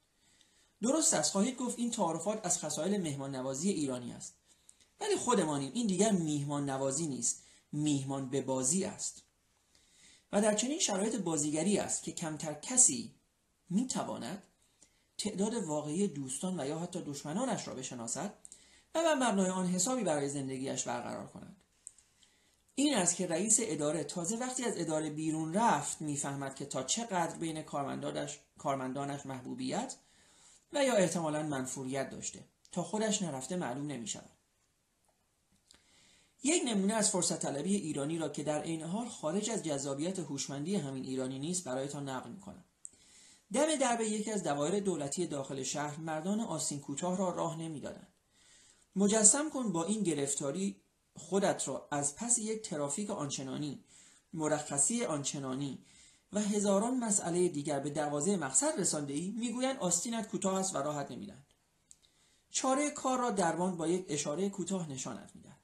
درست 0.82 1.14
است. 1.14 1.32
خواهید 1.32 1.56
گفت 1.56 1.78
این 1.78 1.90
تعارفات 1.90 2.46
از 2.46 2.58
خصایل 2.58 3.02
مهمان 3.02 3.36
نوازی 3.36 3.70
ایرانی 3.70 4.12
است. 4.12 4.34
ولی 5.00 5.16
خودمانیم 5.16 5.72
این 5.74 5.86
دیگر 5.86 6.12
میهمان 6.12 6.70
نوازی 6.70 7.06
نیست. 7.06 7.42
میهمان 7.72 8.28
به 8.28 8.40
بازی 8.40 8.84
است. 8.84 9.22
و 10.32 10.42
در 10.42 10.54
چنین 10.54 10.78
شرایط 10.78 11.16
بازیگری 11.16 11.78
است 11.78 12.02
که 12.02 12.12
کمتر 12.12 12.54
کسی 12.54 13.14
می‌تواند 13.70 14.42
تعداد 15.18 15.54
واقعی 15.54 16.08
دوستان 16.08 16.60
و 16.60 16.66
یا 16.66 16.78
حتی 16.78 17.02
دشمنانش 17.02 17.68
را 17.68 17.74
بشناسد 17.74 18.34
و 18.94 19.02
بر 19.02 19.14
مبنای 19.14 19.50
آن 19.50 19.66
حسابی 19.66 20.04
برای 20.04 20.28
زندگیش 20.28 20.84
برقرار 20.84 21.26
کند. 21.26 21.56
این 22.74 22.94
است 22.94 23.16
که 23.16 23.26
رئیس 23.26 23.58
اداره 23.62 24.04
تازه 24.04 24.36
وقتی 24.36 24.64
از 24.64 24.74
اداره 24.76 25.10
بیرون 25.10 25.54
رفت 25.54 26.00
می‌فهمد 26.00 26.54
که 26.54 26.66
تا 26.66 26.82
چقدر 26.82 27.36
بین 27.36 27.62
کارمندانش, 28.56 29.26
محبوبیت 29.26 29.96
و 30.72 30.84
یا 30.84 30.94
احتمالا 30.94 31.42
منفوریت 31.42 32.10
داشته 32.10 32.44
تا 32.72 32.82
خودش 32.82 33.22
نرفته 33.22 33.56
معلوم 33.56 33.86
نمی 33.86 34.06
شود. 34.06 34.30
یک 36.42 36.62
نمونه 36.66 36.94
از 36.94 37.10
فرصت 37.10 37.38
طلبی 37.42 37.76
ایرانی 37.76 38.18
را 38.18 38.28
که 38.28 38.42
در 38.42 38.62
این 38.62 38.82
حال 38.82 39.08
خارج 39.08 39.50
از 39.50 39.62
جذابیت 39.62 40.18
هوشمندی 40.18 40.76
همین 40.76 41.04
ایرانی 41.04 41.38
نیست 41.38 41.64
برایتان 41.64 42.08
نقل 42.08 42.30
می 42.30 42.40
کنم. 42.40 42.64
دم 43.52 43.76
درب 43.76 44.00
یکی 44.00 44.30
از 44.30 44.42
دوایر 44.42 44.80
دولتی 44.80 45.26
داخل 45.26 45.62
شهر 45.62 46.00
مردان 46.00 46.40
آسین 46.40 46.80
کوتاه 46.80 47.16
را 47.16 47.34
راه 47.34 47.58
نمی‌دادند 47.58 48.12
مجسم 48.96 49.50
کن 49.50 49.72
با 49.72 49.84
این 49.84 50.02
گرفتاری 50.02 50.80
خودت 51.16 51.68
را 51.68 51.88
از 51.90 52.16
پس 52.16 52.38
یک 52.38 52.62
ترافیک 52.62 53.10
آنچنانی 53.10 53.84
مرخصی 54.32 55.04
آنچنانی 55.04 55.84
و 56.32 56.40
هزاران 56.40 56.98
مسئله 56.98 57.48
دیگر 57.48 57.80
به 57.80 57.90
دروازه 57.90 58.36
مقصد 58.36 58.80
رسانده 58.80 59.12
ای 59.12 59.30
می‌گویند 59.30 59.78
آستینت 59.78 60.28
کوتاه 60.28 60.58
است 60.58 60.74
و 60.74 60.78
راحت 60.78 61.10
نمیدن 61.10 61.46
چاره 62.50 62.90
کار 62.90 63.18
را 63.18 63.30
دربان 63.30 63.76
با 63.76 63.88
یک 63.88 64.06
اشاره 64.08 64.48
کوتاه 64.48 64.90
نشانت 64.90 65.30
می‌دهد. 65.34 65.58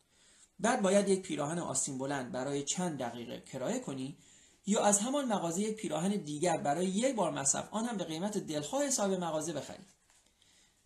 بعد 0.60 0.82
باید 0.82 1.08
یک 1.08 1.22
پیراهن 1.22 1.58
آستین 1.58 1.98
بلند 1.98 2.32
برای 2.32 2.62
چند 2.62 2.98
دقیقه 2.98 3.40
کرایه 3.40 3.80
کنی 3.80 4.18
یا 4.66 4.84
از 4.84 4.98
همان 4.98 5.24
مغازه 5.24 5.60
یک 5.60 5.76
پیراهن 5.76 6.10
دیگر 6.10 6.56
برای 6.56 6.86
یک 6.86 7.16
بار 7.16 7.30
مصرف 7.30 7.68
آن 7.70 7.84
هم 7.84 7.96
به 7.96 8.04
قیمت 8.04 8.38
دلخواه 8.38 8.86
حساب 8.86 9.12
مغازه 9.12 9.52
بخرید. 9.52 9.86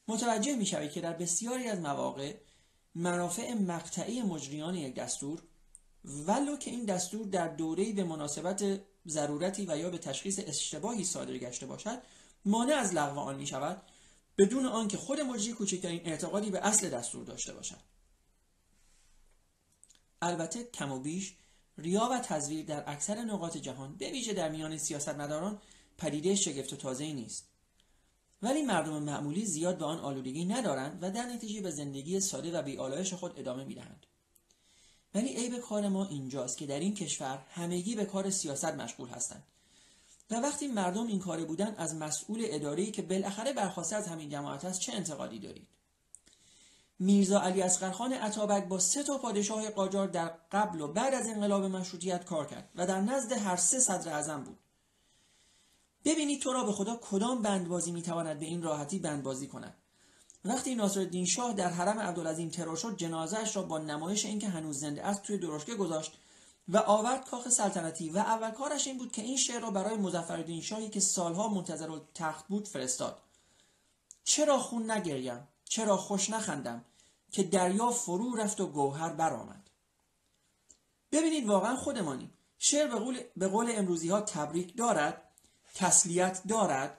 متوجه 0.08 0.56
می‌شوید 0.56 0.92
که 0.92 1.00
در 1.00 1.12
بسیاری 1.12 1.68
از 1.68 1.78
مواقع 1.78 2.34
منافع 2.94 3.54
مقطعی 3.54 4.22
مجریان 4.22 4.74
یک 4.74 4.94
دستور 4.94 5.42
ولو 6.04 6.56
که 6.56 6.70
این 6.70 6.84
دستور 6.84 7.26
در 7.26 7.48
دوره‌ای 7.48 7.92
به 7.92 8.04
مناسبت 8.04 8.80
ضرورتی 9.08 9.66
و 9.68 9.78
یا 9.78 9.90
به 9.90 9.98
تشخیص 9.98 10.40
اشتباهی 10.46 11.04
صادر 11.04 11.38
گشته 11.38 11.66
باشد 11.66 12.02
مانع 12.44 12.74
از 12.74 12.94
لغو 12.94 13.20
آن 13.20 13.36
می 13.36 13.46
شود 13.46 13.82
بدون 14.38 14.66
آنکه 14.66 14.96
خود 14.96 15.20
مجری 15.20 15.52
کوچکترین 15.52 16.00
اعتقادی 16.04 16.50
به 16.50 16.66
اصل 16.66 16.88
دستور 16.88 17.24
داشته 17.24 17.54
باشد. 17.54 17.78
البته 20.22 20.64
کم 20.64 20.92
و 20.92 21.00
بیش 21.00 21.34
ریا 21.78 22.08
و 22.12 22.18
تزویر 22.18 22.64
در 22.64 22.84
اکثر 22.86 23.24
نقاط 23.24 23.56
جهان 23.56 23.96
به 23.96 24.10
ویژه 24.10 24.32
در 24.32 24.48
میان 24.48 24.78
سیاستمداران 24.78 25.62
پدیده 25.98 26.34
شگفت 26.34 26.72
و 26.72 26.76
تازه 26.76 27.12
نیست. 27.12 27.48
ولی 28.42 28.62
مردم 28.62 29.02
معمولی 29.02 29.46
زیاد 29.46 29.78
به 29.78 29.84
آن 29.84 29.98
آلودگی 29.98 30.44
ندارند 30.44 30.98
و 31.02 31.10
در 31.10 31.26
نتیجه 31.26 31.60
به 31.60 31.70
زندگی 31.70 32.20
ساده 32.20 32.58
و 32.58 32.62
بیالایش 32.62 33.14
خود 33.14 33.38
ادامه 33.38 33.64
می‌دهند. 33.64 34.06
ولی 35.14 35.28
عیب 35.28 35.58
کار 35.58 35.88
ما 35.88 36.06
اینجاست 36.06 36.58
که 36.58 36.66
در 36.66 36.80
این 36.80 36.94
کشور 36.94 37.38
همگی 37.50 37.94
به 37.94 38.04
کار 38.04 38.30
سیاست 38.30 38.64
مشغول 38.64 39.08
هستند. 39.08 39.42
و 40.30 40.34
وقتی 40.34 40.68
مردم 40.68 41.06
این 41.06 41.18
کاره 41.18 41.44
بودن 41.44 41.74
از 41.74 41.94
مسئول 41.94 42.42
اداری 42.44 42.90
که 42.90 43.02
بالاخره 43.02 43.52
برخواسته 43.52 43.96
از 43.96 44.06
همین 44.08 44.30
جماعت 44.30 44.64
است 44.64 44.80
چه 44.80 44.92
انتقادی 44.92 45.38
دارید؟ 45.38 45.68
میرزا 46.98 47.40
علی 47.40 47.62
اصغرخان 47.62 48.12
عطابک 48.12 48.68
با 48.68 48.78
سه 48.78 49.02
تا 49.02 49.18
پادشاه 49.18 49.70
قاجار 49.70 50.06
در 50.06 50.28
قبل 50.52 50.80
و 50.80 50.88
بعد 50.88 51.14
از 51.14 51.28
انقلاب 51.28 51.64
مشروطیت 51.64 52.24
کار 52.24 52.46
کرد 52.46 52.70
و 52.74 52.86
در 52.86 53.00
نزد 53.00 53.32
هر 53.32 53.56
سه 53.56 53.80
صدر 53.80 54.12
اعظم 54.12 54.44
بود. 54.44 54.58
ببینید 56.04 56.42
تو 56.42 56.52
را 56.52 56.64
به 56.64 56.72
خدا 56.72 56.98
کدام 57.02 57.42
بندبازی 57.42 57.92
می‌تواند 57.92 58.38
به 58.38 58.46
این 58.46 58.62
راحتی 58.62 58.98
بندبازی 58.98 59.46
کند. 59.46 59.74
وقتی 60.44 60.74
ناصرالدین 60.74 61.26
شاه 61.26 61.52
در 61.52 61.68
حرم 61.68 61.98
عبدالعظیم 61.98 62.48
ترور 62.48 62.76
شد 62.76 62.96
جنازهاش 62.96 63.56
را 63.56 63.62
با 63.62 63.78
نمایش 63.78 64.24
اینکه 64.24 64.48
هنوز 64.48 64.80
زنده 64.80 65.06
است 65.06 65.22
توی 65.22 65.38
درشکه 65.38 65.74
گذاشت 65.74 66.12
و 66.68 66.76
آورد 66.76 67.30
کاخ 67.30 67.48
سلطنتی 67.48 68.10
و 68.10 68.18
اول 68.18 68.50
کارش 68.50 68.86
این 68.86 68.98
بود 68.98 69.12
که 69.12 69.22
این 69.22 69.36
شعر 69.36 69.60
را 69.60 69.70
برای 69.70 69.96
مظفرالدین 69.96 70.60
شاهی 70.60 70.88
که 70.88 71.00
سالها 71.00 71.48
منتظر 71.48 72.00
تخت 72.14 72.48
بود 72.48 72.68
فرستاد. 72.68 73.22
چرا 74.24 74.58
خون 74.58 74.90
نگریم؟ 74.90 75.48
چرا 75.64 75.96
خوش 75.96 76.30
نخندم 76.30 76.84
که 77.32 77.42
دریا 77.42 77.90
فرو 77.90 78.34
رفت 78.34 78.60
و 78.60 78.66
گوهر 78.66 79.12
برآمد؟ 79.12 79.70
ببینید 81.12 81.46
واقعا 81.46 81.76
خودمانیم 81.76 82.32
شعر 82.58 82.86
به 82.86 82.98
قول, 82.98 83.20
به 83.36 83.48
قول 83.48 83.72
امروزی 83.74 84.08
ها 84.08 84.20
تبریک 84.20 84.76
دارد 84.76 85.22
تسلیت 85.74 86.42
دارد 86.48 86.98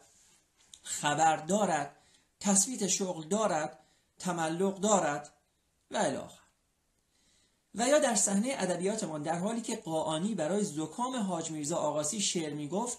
خبر 0.83 1.37
دارد. 1.37 1.95
تصویت 2.39 2.87
شغل 2.87 3.27
دارد 3.27 3.79
تملق 4.19 4.79
دارد 4.79 5.33
و 5.91 5.97
الاخر 5.97 6.39
و 7.75 7.87
یا 7.87 7.99
در 7.99 8.15
صحنه 8.15 8.55
ادبیاتمان 8.57 9.23
در 9.23 9.39
حالی 9.39 9.61
که 9.61 9.75
قاانی 9.75 10.35
برای 10.35 10.63
زکام 10.63 11.15
حاج 11.15 11.51
میرزا 11.51 11.75
آقاسی 11.75 12.21
شعر 12.21 12.53
می‌گفت 12.53 12.97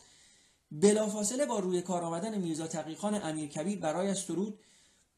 بلافاصله 0.73 1.47
با 1.47 1.59
روی 1.59 1.83
کار 1.83 2.05
آمدن 2.05 2.39
میرزا 2.39 2.67
تقیخان 2.67 3.23
امیر 3.23 3.49
کبیر 3.49 3.79
برای 3.79 4.15
سرود 4.15 4.59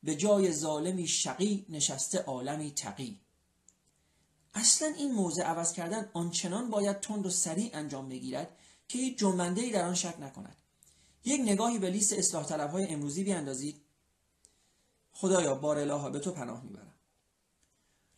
به 0.02 0.16
جای 0.16 0.52
ظالمی 0.52 1.08
شقی 1.08 1.66
نشسته 1.68 2.18
عالمی 2.18 2.70
تقی. 2.70 3.20
اصلا 4.54 4.88
این 4.88 5.12
موضع 5.12 5.42
عوض 5.42 5.72
کردن 5.72 6.10
آنچنان 6.12 6.70
باید 6.70 7.00
تند 7.00 7.26
و 7.26 7.30
سریع 7.30 7.70
انجام 7.72 8.08
بگیرد 8.08 8.58
که 8.88 8.98
هیچ 8.98 9.18
جنبنده 9.18 9.60
ای 9.60 9.70
در 9.70 9.84
آن 9.84 9.94
شک 9.94 10.14
نکند. 10.20 10.56
یک 11.24 11.40
نگاهی 11.40 11.78
به 11.78 11.90
لیست 11.90 12.12
اصلاح 12.12 12.44
طلب 12.44 12.70
های 12.70 12.86
امروزی 12.86 13.24
بیاندازید. 13.24 13.81
خدایا 15.12 15.54
بار 15.54 15.78
الها 15.78 16.10
به 16.10 16.18
تو 16.18 16.32
پناه 16.32 16.64
می‌برم. 16.64 16.94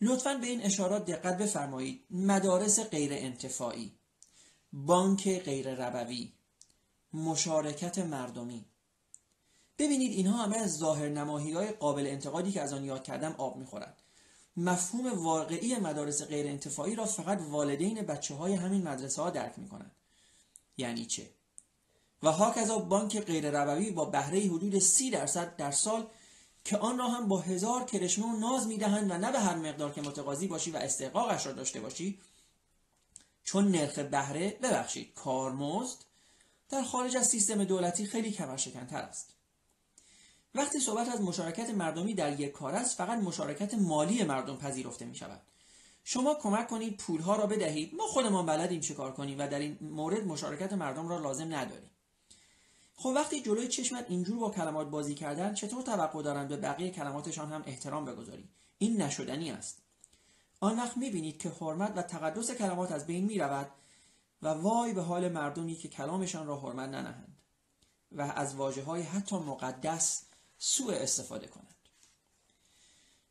لطفا 0.00 0.34
به 0.34 0.46
این 0.46 0.62
اشارات 0.62 1.04
دقت 1.04 1.38
بفرمایید. 1.38 2.04
مدارس 2.10 2.80
غیر 2.80 3.12
انتفاعی 3.12 3.92
بانک 4.72 5.42
غیر 5.42 5.74
ربوی 5.74 6.32
مشارکت 7.12 7.98
مردمی. 7.98 8.64
ببینید 9.78 10.12
اینها 10.12 10.42
همه 10.44 10.56
از 10.56 10.76
ظاهر 10.76 11.08
نماهی 11.08 11.52
های 11.52 11.72
قابل 11.72 12.06
انتقادی 12.06 12.52
که 12.52 12.60
از 12.60 12.72
آن 12.72 12.84
یاد 12.84 13.02
کردم 13.02 13.34
آب 13.38 13.56
می‌خورند 13.56 13.96
مفهوم 14.56 15.24
واقعی 15.24 15.76
مدارس 15.76 16.22
غیر 16.22 16.46
انتفاعی 16.46 16.94
را 16.94 17.04
فقط 17.04 17.40
والدین 17.40 18.02
بچه 18.02 18.34
های 18.34 18.54
همین 18.54 18.88
مدرسه 18.88 19.22
ها 19.22 19.30
درک 19.30 19.58
می‌کنند. 19.58 19.92
یعنی 20.76 21.06
چه؟ 21.06 21.30
و 22.22 22.32
هاکذا 22.32 22.78
بانک 22.78 23.20
غیر 23.20 23.50
ربوی 23.50 23.90
با 23.90 24.04
بهره 24.04 24.40
حدود 24.40 24.78
سی 24.78 25.10
درصد 25.10 25.56
در 25.56 25.70
سال 25.70 26.06
که 26.64 26.78
آن 26.78 26.98
را 26.98 27.08
هم 27.08 27.28
با 27.28 27.40
هزار 27.40 27.84
کرشمه 27.84 28.26
و 28.26 28.36
ناز 28.36 28.66
می‌دهند 28.66 29.10
و 29.10 29.18
نه 29.18 29.32
به 29.32 29.40
هر 29.40 29.54
مقدار 29.54 29.92
که 29.92 30.00
متقاضی 30.00 30.46
باشی 30.46 30.70
و 30.70 30.76
استحقاقش 30.76 31.46
را 31.46 31.52
داشته 31.52 31.80
باشی. 31.80 32.20
چون 33.44 33.70
نرخ 33.70 33.98
بهره 33.98 34.58
ببخشید 34.62 35.14
کارمزد 35.14 35.98
در 36.68 36.82
خارج 36.82 37.16
از 37.16 37.28
سیستم 37.28 37.64
دولتی 37.64 38.06
خیلی 38.06 38.32
کمرشکنتر 38.32 39.02
است. 39.02 39.34
وقتی 40.54 40.80
صحبت 40.80 41.08
از 41.08 41.20
مشارکت 41.20 41.70
مردمی 41.70 42.14
در 42.14 42.40
یک 42.40 42.52
کار 42.52 42.74
است 42.74 42.96
فقط 42.96 43.18
مشارکت 43.18 43.74
مالی 43.74 44.24
مردم 44.24 44.56
پذیرفته 44.56 45.04
می 45.04 45.14
شود 45.14 45.40
شما 46.04 46.34
کمک 46.34 46.68
کنید 46.68 46.96
پولها 46.96 47.36
را 47.36 47.46
بدهید. 47.46 47.94
ما 47.94 48.06
خودمان 48.06 48.46
بلدیم 48.46 48.80
چه 48.80 48.94
کار 48.94 49.12
کنیم 49.12 49.38
و 49.38 49.48
در 49.48 49.58
این 49.58 49.78
مورد 49.80 50.26
مشارکت 50.26 50.72
مردم 50.72 51.08
را 51.08 51.18
لازم 51.18 51.54
نداریم. 51.54 51.90
خب 52.96 53.12
وقتی 53.16 53.42
جلوی 53.42 53.68
چشمت 53.68 54.06
اینجور 54.08 54.38
با 54.38 54.50
کلمات 54.50 54.90
بازی 54.90 55.14
کردن 55.14 55.54
چطور 55.54 55.82
توقع 55.82 56.22
دارند 56.22 56.48
به 56.48 56.56
بقیه 56.56 56.90
کلماتشان 56.90 57.52
هم 57.52 57.62
احترام 57.66 58.04
بگذاری؟ 58.04 58.48
این 58.78 59.02
نشدنی 59.02 59.50
است. 59.50 59.82
آن 60.60 60.76
وقت 60.76 60.96
می‌بینید 60.96 61.38
که 61.38 61.48
حرمت 61.60 61.92
و 61.96 62.02
تقدس 62.02 62.50
کلمات 62.50 62.92
از 62.92 63.06
بین 63.06 63.24
می‌رود 63.24 63.70
و 64.42 64.48
وای 64.48 64.92
به 64.92 65.02
حال 65.02 65.28
مردمی 65.28 65.74
که 65.74 65.88
کلامشان 65.88 66.46
را 66.46 66.60
حرمت 66.60 66.88
ننهند 66.88 67.36
و 68.12 68.20
از 68.22 68.54
واجه 68.54 68.82
های 68.82 69.02
حتی 69.02 69.36
مقدس 69.36 70.22
سوء 70.58 70.94
استفاده 70.94 71.46
کنند. 71.46 71.74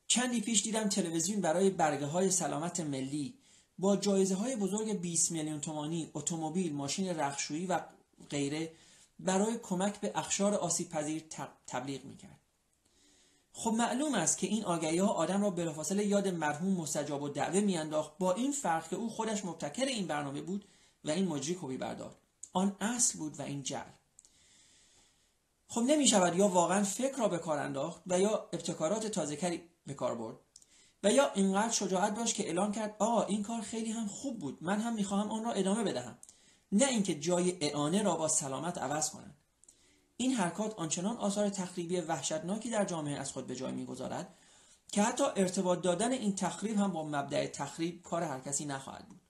چندی 0.07 0.41
پیش 0.41 0.63
دیدم 0.63 0.89
تلویزیون 0.89 1.41
برای 1.41 1.69
برگه 1.69 2.05
های 2.05 2.31
سلامت 2.31 2.79
ملی 2.79 3.37
با 3.79 3.95
جایزه 3.95 4.35
های 4.35 4.55
بزرگ 4.55 5.01
20 5.01 5.31
میلیون 5.31 5.61
تومانی 5.61 6.11
اتومبیل 6.13 6.73
ماشین 6.73 7.19
رخشویی 7.19 7.65
و 7.65 7.79
غیره 8.29 8.71
برای 9.23 9.59
کمک 9.63 9.99
به 9.99 10.11
اخشار 10.15 10.53
آسیب 10.53 10.89
پذیر 10.89 11.23
تبلیغ 11.67 12.05
می‌کرد. 12.05 12.39
خب 13.53 13.71
معلوم 13.71 14.15
است 14.15 14.37
که 14.37 14.47
این 14.47 14.65
آگهی 14.65 14.97
ها 14.97 15.07
آدم 15.07 15.41
را 15.41 15.49
بلافاصله 15.49 16.05
یاد 16.05 16.27
مرحوم 16.27 16.73
مستجاب 16.73 17.23
و 17.23 17.29
دعوه 17.29 17.59
میانداخت. 17.59 18.17
با 18.17 18.33
این 18.33 18.51
فرق 18.51 18.89
که 18.89 18.95
او 18.95 19.09
خودش 19.09 19.45
مبتکر 19.45 19.85
این 19.85 20.07
برنامه 20.07 20.41
بود 20.41 20.65
و 21.05 21.09
این 21.11 21.27
مجری 21.27 21.57
کبی 21.61 21.77
بردار 21.77 22.15
آن 22.53 22.75
اصل 22.81 23.17
بود 23.17 23.39
و 23.39 23.41
این 23.41 23.63
جل 23.63 23.89
خب 25.67 25.81
نمی 25.81 26.07
شود 26.07 26.35
یا 26.35 26.47
واقعا 26.47 26.83
فکر 26.83 27.17
را 27.17 27.27
به 27.27 27.37
کار 27.37 27.57
انداخت 27.57 28.01
و 28.07 28.19
یا 28.19 28.49
ابتکارات 28.53 29.07
تازهکری 29.07 29.61
به 29.87 29.93
کار 29.93 30.15
برد 30.15 30.35
و 31.03 31.11
یا 31.11 31.31
اینقدر 31.33 31.71
شجاعت 31.71 32.15
داشت 32.15 32.35
که 32.35 32.45
اعلام 32.45 32.71
کرد 32.71 32.95
آقا 32.99 33.23
این 33.23 33.43
کار 33.43 33.61
خیلی 33.61 33.91
هم 33.91 34.07
خوب 34.07 34.39
بود. 34.39 34.57
من 34.61 34.79
هم 34.79 34.93
می‌خواهم 34.93 35.31
آن 35.31 35.43
را 35.43 35.51
ادامه 35.51 35.83
بدهم. 35.83 36.17
نه 36.73 36.85
اینکه 36.85 37.19
جای 37.19 37.57
اعانه 37.61 38.03
را 38.03 38.15
با 38.15 38.27
سلامت 38.27 38.77
عوض 38.77 39.09
کنند. 39.09 39.35
این 40.17 40.31
حرکات 40.31 40.73
آنچنان 40.73 41.17
آثار 41.17 41.49
تخریبی 41.49 41.99
وحشتناکی 41.99 42.69
در 42.69 42.85
جامعه 42.85 43.19
از 43.19 43.31
خود 43.31 43.47
به 43.47 43.55
جای 43.55 43.71
می‌گذارد 43.71 44.35
که 44.91 45.03
حتی 45.03 45.23
ارتباط 45.23 45.81
دادن 45.81 46.11
این 46.11 46.35
تخریب 46.35 46.77
هم 46.77 46.91
با 46.91 47.03
مبدع 47.03 47.47
تخریب 47.47 48.01
کار 48.01 48.23
هر 48.23 48.39
کسی 48.39 48.65
نخواهد 48.65 49.07
بود. 49.07 49.21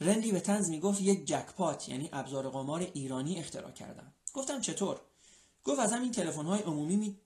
رندی 0.00 0.32
به 0.32 0.40
تنز 0.40 0.70
می‌گفت 0.70 1.00
یک 1.00 1.26
جکپات 1.26 1.88
یعنی 1.88 2.08
ابزار 2.12 2.50
قمار 2.50 2.80
ایرانی 2.80 3.38
اختراع 3.38 3.70
کردم. 3.70 4.12
گفتم 4.34 4.60
چطور؟ 4.60 5.00
گفت 5.64 5.80
از 5.80 5.92
همین 5.92 6.12
تلفن 6.12 6.46
های 6.46 6.62
عمومی 6.62 6.96
می... 6.96 7.18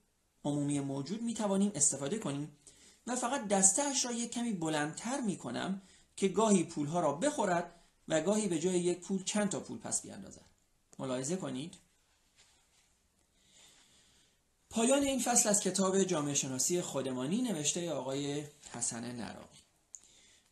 عمومی 0.45 0.79
موجود 0.79 1.21
می 1.21 1.33
توانیم 1.33 1.71
استفاده 1.75 2.19
کنیم 2.19 2.57
و 3.07 3.15
فقط 3.15 3.47
دستهش 3.47 4.05
را 4.05 4.11
یک 4.11 4.31
کمی 4.31 4.53
بلندتر 4.53 5.21
می 5.21 5.37
کنم 5.37 5.81
که 6.19 6.27
گاهی 6.27 6.63
پولها 6.63 6.99
را 6.99 7.13
بخورد 7.13 7.71
و 8.07 8.21
گاهی 8.21 8.47
به 8.47 8.59
جای 8.59 8.79
یک 8.79 8.99
پول 8.99 9.23
چند 9.23 9.49
تا 9.49 9.59
پول 9.59 9.77
پس 9.77 10.01
بیاندازد. 10.01 10.45
ملاحظه 10.99 11.35
کنید. 11.35 11.73
پایان 14.69 15.03
این 15.03 15.19
فصل 15.19 15.49
از 15.49 15.59
کتاب 15.59 16.03
جامعه 16.03 16.33
شناسی 16.33 16.81
خودمانی 16.81 17.41
نوشته 17.41 17.91
آقای 17.91 18.43
حسن 18.71 19.11
نراقی. 19.15 19.57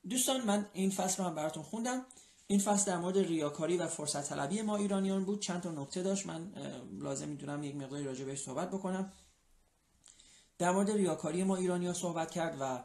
دوستان 0.09 0.41
من 0.41 0.65
این 0.73 0.91
فصل 0.91 1.23
رو 1.23 1.29
هم 1.29 1.35
براتون 1.35 1.63
خوندم. 1.63 2.05
این 2.47 2.59
فصل 2.59 2.85
در 2.85 2.97
مورد 2.97 3.17
ریاکاری 3.17 3.77
و 3.77 3.87
فرصت 3.87 4.29
طلبی 4.29 4.61
ما 4.61 4.77
ایرانیان 4.77 5.25
بود. 5.25 5.41
چند 5.41 5.61
تا 5.61 5.71
نکته 5.71 6.03
داشت. 6.03 6.25
من 6.25 6.51
لازم 6.99 7.27
می‌دونم 7.27 7.63
یک 7.63 7.75
مقداری 7.75 8.03
راجع 8.03 8.25
بهش 8.25 8.41
صحبت 8.41 8.71
بکنم. 8.71 9.13
در 10.57 10.71
مورد 10.71 10.91
ریاکاری 10.91 11.43
ما 11.43 11.55
ایرانی 11.55 11.93
صحبت 11.93 12.31
کرد 12.31 12.57
و 12.59 12.83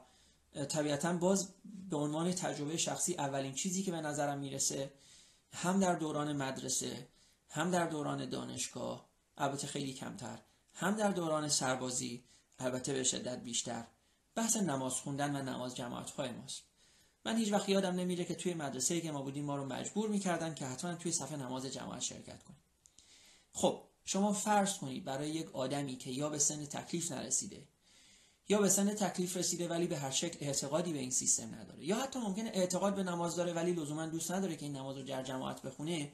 طبیعتا 0.68 1.12
باز 1.12 1.54
به 1.90 1.96
عنوان 1.96 2.32
تجربه 2.32 2.76
شخصی 2.76 3.14
اولین 3.14 3.54
چیزی 3.54 3.82
که 3.82 3.90
به 3.90 4.00
نظرم 4.00 4.38
می‌رسه 4.38 4.92
هم 5.52 5.80
در 5.80 5.94
دوران 5.94 6.32
مدرسه 6.36 7.08
هم 7.48 7.70
در 7.70 7.86
دوران 7.86 8.28
دانشگاه 8.28 9.08
البته 9.38 9.66
خیلی 9.66 9.92
کمتر 9.92 10.38
هم 10.74 10.96
در 10.96 11.10
دوران 11.10 11.48
سربازی 11.48 12.24
البته 12.58 12.92
به 12.92 13.04
شدت 13.04 13.42
بیشتر 13.42 13.86
بحث 14.34 14.56
نماز 14.56 14.92
خوندن 14.92 15.36
و 15.36 15.42
نماز 15.42 15.76
جماعت 15.76 16.10
های 16.10 16.30
ماست. 16.32 16.62
من 17.24 17.36
هیچ 17.36 17.52
وقت 17.52 17.68
یادم 17.68 17.94
نمیره 17.94 18.24
که 18.24 18.34
توی 18.34 18.54
مدرسه 18.54 19.00
که 19.00 19.12
ما 19.12 19.22
بودیم 19.22 19.44
ما 19.44 19.56
رو 19.56 19.64
مجبور 19.64 20.08
می‌کردن 20.08 20.54
که 20.54 20.66
حتما 20.66 20.94
توی 20.94 21.12
صفحه 21.12 21.36
نماز 21.36 21.66
جماعت 21.66 22.00
شرکت 22.00 22.42
کنیم. 22.42 22.62
خب 23.52 23.82
شما 24.04 24.32
فرض 24.32 24.78
کنید 24.78 25.04
برای 25.04 25.30
یک 25.30 25.54
آدمی 25.54 25.96
که 25.96 26.10
یا 26.10 26.28
به 26.28 26.38
سن 26.38 26.64
تکلیف 26.64 27.12
نرسیده 27.12 27.68
یا 28.52 28.60
به 28.60 28.68
سن 28.68 28.94
تکلیف 28.94 29.36
رسیده 29.36 29.68
ولی 29.68 29.86
به 29.86 29.98
هر 29.98 30.10
شکل 30.10 30.46
اعتقادی 30.46 30.92
به 30.92 30.98
این 30.98 31.10
سیستم 31.10 31.54
نداره. 31.54 31.84
یا 31.84 31.96
حتی 31.96 32.18
ممکنه 32.18 32.50
اعتقاد 32.54 32.94
به 32.94 33.02
نماز 33.02 33.36
داره 33.36 33.52
ولی 33.52 33.72
لزوما 33.72 34.06
دوست 34.06 34.30
نداره 34.30 34.56
که 34.56 34.66
این 34.66 34.76
نماز 34.76 34.96
رو 34.96 35.02
در 35.02 35.22
جماعت 35.22 35.62
بخونه. 35.62 36.12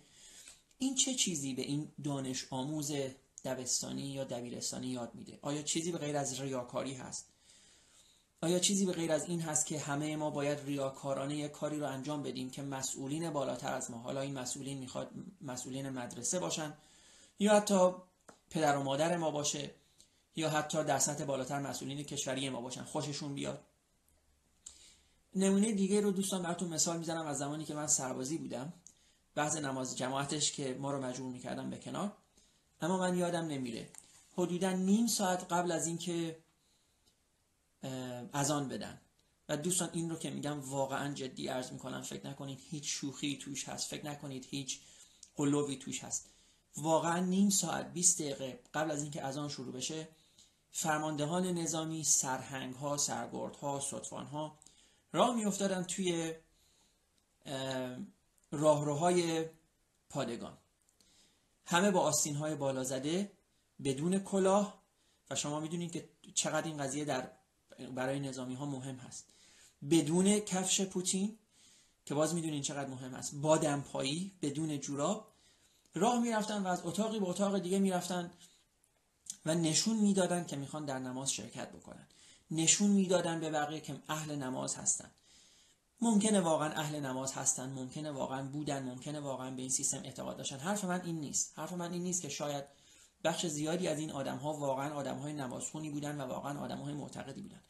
این 0.78 0.94
چه 0.94 1.14
چیزی 1.14 1.54
به 1.54 1.62
این 1.62 1.88
دانش 2.04 2.46
آموز 2.50 2.92
دبستانی 3.44 4.02
یا 4.02 4.24
دبیرستانی 4.24 4.86
یاد 4.86 5.14
میده؟ 5.14 5.38
آیا 5.42 5.62
چیزی 5.62 5.92
به 5.92 5.98
غیر 5.98 6.16
از 6.16 6.40
ریاکاری 6.40 6.94
هست؟ 6.94 7.26
آیا 8.40 8.58
چیزی 8.58 8.86
به 8.86 8.92
غیر 8.92 9.12
از 9.12 9.28
این 9.28 9.40
هست 9.40 9.66
که 9.66 9.78
همه 9.78 10.16
ما 10.16 10.30
باید 10.30 10.58
ریاکارانه 10.66 11.36
یک 11.36 11.52
کاری 11.52 11.78
رو 11.78 11.86
انجام 11.86 12.22
بدیم 12.22 12.50
که 12.50 12.62
مسئولین 12.62 13.30
بالاتر 13.30 13.74
از 13.74 13.90
ما 13.90 13.98
حالا 13.98 14.20
این 14.20 14.38
مسئولین 14.38 14.78
می‌خواد 14.78 15.10
مسئولین 15.40 15.90
مدرسه 15.90 16.38
باشن 16.38 16.74
یا 17.38 17.56
حتی 17.56 17.90
پدر 18.50 18.76
و 18.76 18.82
مادر 18.82 19.16
ما 19.16 19.30
باشه؟ 19.30 19.70
یا 20.38 20.50
حتی 20.50 20.84
در 20.84 20.98
سطح 20.98 21.24
بالاتر 21.24 21.58
مسئولین 21.58 22.02
کشوری 22.02 22.48
ما 22.48 22.60
باشن. 22.60 22.82
خوششون 22.84 23.34
بیاد. 23.34 23.64
نمونه 25.34 25.72
دیگه 25.72 26.00
رو 26.00 26.10
دوستان 26.10 26.42
براتون 26.42 26.68
مثال 26.68 26.98
می‌زنم 26.98 27.26
از 27.26 27.38
زمانی 27.38 27.64
که 27.64 27.74
من 27.74 27.86
سربازی 27.86 28.38
بودم. 28.38 28.72
بعض 29.34 29.56
نماز 29.56 29.96
جماعتش 29.96 30.52
که 30.52 30.74
ما 30.74 30.92
رو 30.92 31.02
مجبور 31.02 31.32
می‌کردم 31.32 31.70
به 31.70 31.78
کنار. 31.78 32.16
اما 32.80 32.98
من 32.98 33.18
یادم 33.18 33.46
نمیره. 33.46 33.90
حدودا 34.32 34.72
نیم 34.72 35.06
ساعت 35.06 35.52
قبل 35.52 35.72
از 35.72 35.86
اینکه 35.86 36.38
اذان 38.32 38.68
بدن. 38.68 39.00
و 39.48 39.56
دوستان 39.56 39.90
این 39.92 40.10
رو 40.10 40.16
که 40.16 40.30
میگم 40.30 40.60
واقعا 40.60 41.14
جدی 41.14 41.48
عرض 41.48 41.72
می‌کنم 41.72 42.02
فکر 42.02 42.26
نکنید 42.26 42.60
هیچ 42.70 42.84
شوخی 42.86 43.38
توش 43.42 43.68
هست. 43.68 43.90
فکر 43.90 44.06
نکنید 44.06 44.46
هیچ 44.50 44.80
قلوبی 45.36 45.76
توش 45.76 46.04
هست. 46.04 46.30
واقعا 46.76 47.20
نیم 47.20 47.50
ساعت 47.50 47.92
20 47.92 48.22
دقیقه 48.22 48.60
قبل 48.74 48.90
از 48.90 49.02
اینکه 49.02 49.24
اذان 49.24 49.48
شروع 49.48 49.72
بشه 49.72 50.08
فرماندهان 50.70 51.46
نظامی 51.46 52.04
سرهنگ 52.04 52.74
ها 52.74 52.96
سرگرد 52.96 53.56
ها 53.56 53.80
سطفان 53.80 54.26
ها 54.26 54.58
راه 55.12 55.34
میافتادن 55.34 55.82
توی 55.82 56.34
راهروهای 58.50 59.46
پادگان. 60.10 60.58
همه 61.66 61.90
با 61.90 62.00
آستین 62.00 62.36
های 62.36 62.54
بالا 62.54 62.84
زده 62.84 63.32
بدون 63.84 64.18
کلاه 64.18 64.82
و 65.30 65.34
شما 65.34 65.60
می‌دونید 65.60 65.92
که 65.92 66.08
چقدر 66.34 66.66
این 66.66 66.76
قضیه 66.76 67.04
در 67.04 67.30
برای 67.94 68.20
نظامی 68.20 68.54
ها 68.54 68.66
مهم 68.66 68.96
هست. 68.96 69.26
بدون 69.90 70.40
کفش 70.40 70.80
پوتین 70.80 71.38
که 72.04 72.14
باز 72.14 72.34
می‌دونین 72.34 72.62
چقدر 72.62 72.90
مهم 72.90 73.14
هست 73.14 73.34
با 73.34 73.56
دمپایی 73.56 74.32
بدون 74.42 74.80
جوراب 74.80 75.28
راه 75.94 76.20
می‌رفتن 76.20 76.62
و 76.62 76.66
از 76.66 76.80
اتاقی 76.84 77.20
به 77.20 77.28
اتاق 77.28 77.58
دیگه 77.58 77.78
می‌رفتن. 77.78 78.30
و 79.46 79.54
نشون 79.54 79.96
می‌دادن 79.96 80.44
که 80.44 80.56
می‌خوان 80.56 80.84
در 80.84 80.98
نماز 80.98 81.32
شرکت 81.32 81.72
بکنن. 81.72 82.06
نشون 82.50 82.90
می‌دادن 82.90 83.40
به 83.40 83.50
بقیه 83.50 83.80
که 83.80 83.96
اهل 84.08 84.34
نماز 84.34 84.76
هستن. 84.76 85.10
ممکنه 86.00 86.40
واقعا 86.40 86.72
اهل 86.72 87.00
نماز 87.00 87.32
هستن 87.32 87.70
ممکنه 87.72 88.10
واقعا 88.10 88.48
بودن 88.48 88.82
ممکنه 88.82 89.20
واقعا 89.20 89.50
به 89.50 89.62
این 89.62 89.70
سیستم 89.70 90.00
اعتقاد 90.04 90.36
داشتن. 90.36 90.58
حرف 90.58 90.84
من 90.84 91.00
این 91.00 91.20
نیست. 91.20 91.52
حرف 91.58 91.72
من 91.72 91.92
این 91.92 92.02
نیست 92.02 92.22
که 92.22 92.28
شاید 92.28 92.64
بخش 93.24 93.46
زیادی 93.46 93.88
از 93.88 93.98
این 93.98 94.10
آدم 94.10 94.36
ها 94.36 94.52
واقعا 94.52 94.94
آدم 94.94 95.18
های 95.18 95.32
نمازخونی 95.32 95.90
بودن 95.90 96.20
و 96.20 96.24
واقعا 96.24 96.60
آدم 96.60 96.78
های 96.78 96.94
معتقدی 96.94 97.42
بودن. 97.42 97.60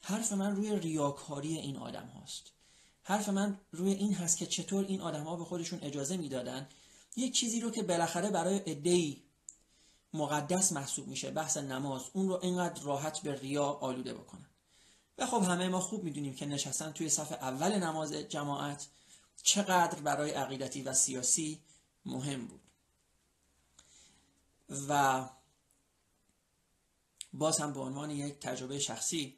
حرف 0.00 0.32
من 0.32 0.56
روی 0.56 0.78
ریاکاری 0.78 1.56
این 1.56 1.76
آدم 1.76 2.06
هاست. 2.06 2.52
حرف 3.02 3.28
من 3.28 3.58
روی 3.72 3.92
این 3.92 4.14
هست 4.14 4.38
که 4.38 4.46
چطور 4.46 4.84
این 4.84 5.00
آدم 5.00 5.24
ها 5.24 5.36
به 5.36 5.44
خودشون 5.44 5.78
اجازه 5.82 6.16
می‌دادن 6.16 6.68
یک 7.16 7.34
چیزی 7.34 7.60
رو 7.60 7.70
که 7.70 7.82
بالاخره 7.82 8.30
برای 8.30 8.58
عده‌ای 8.58 9.22
مقدس 10.14 10.72
محسوب 10.72 11.08
میشه 11.08 11.30
بحث 11.30 11.56
نماز. 11.56 12.02
اون 12.12 12.28
رو 12.28 12.38
اینقدر 12.42 12.82
راحت 12.82 13.20
به 13.20 13.34
ریا 13.34 13.64
آلوده 13.64 14.14
بکنن 14.14 14.46
و 15.18 15.26
خب 15.26 15.42
همه 15.42 15.68
ما 15.68 15.80
خوب 15.80 16.04
می‌دونیم 16.04 16.34
که 16.34 16.46
نشستن 16.46 16.92
توی 16.92 17.08
صف 17.08 17.32
اول 17.32 17.78
نماز 17.78 18.12
جماعت 18.12 18.86
چقدر 19.42 20.00
برای 20.00 20.30
عقیدتی 20.30 20.82
و 20.82 20.92
سیاسی 20.92 21.62
مهم 22.04 22.46
بود. 22.46 22.60
و 24.88 25.28
باز 27.32 27.58
هم 27.58 27.72
به 27.72 27.80
عنوان 27.80 28.10
یک 28.10 28.40
تجربه 28.40 28.78
شخصی 28.78 29.36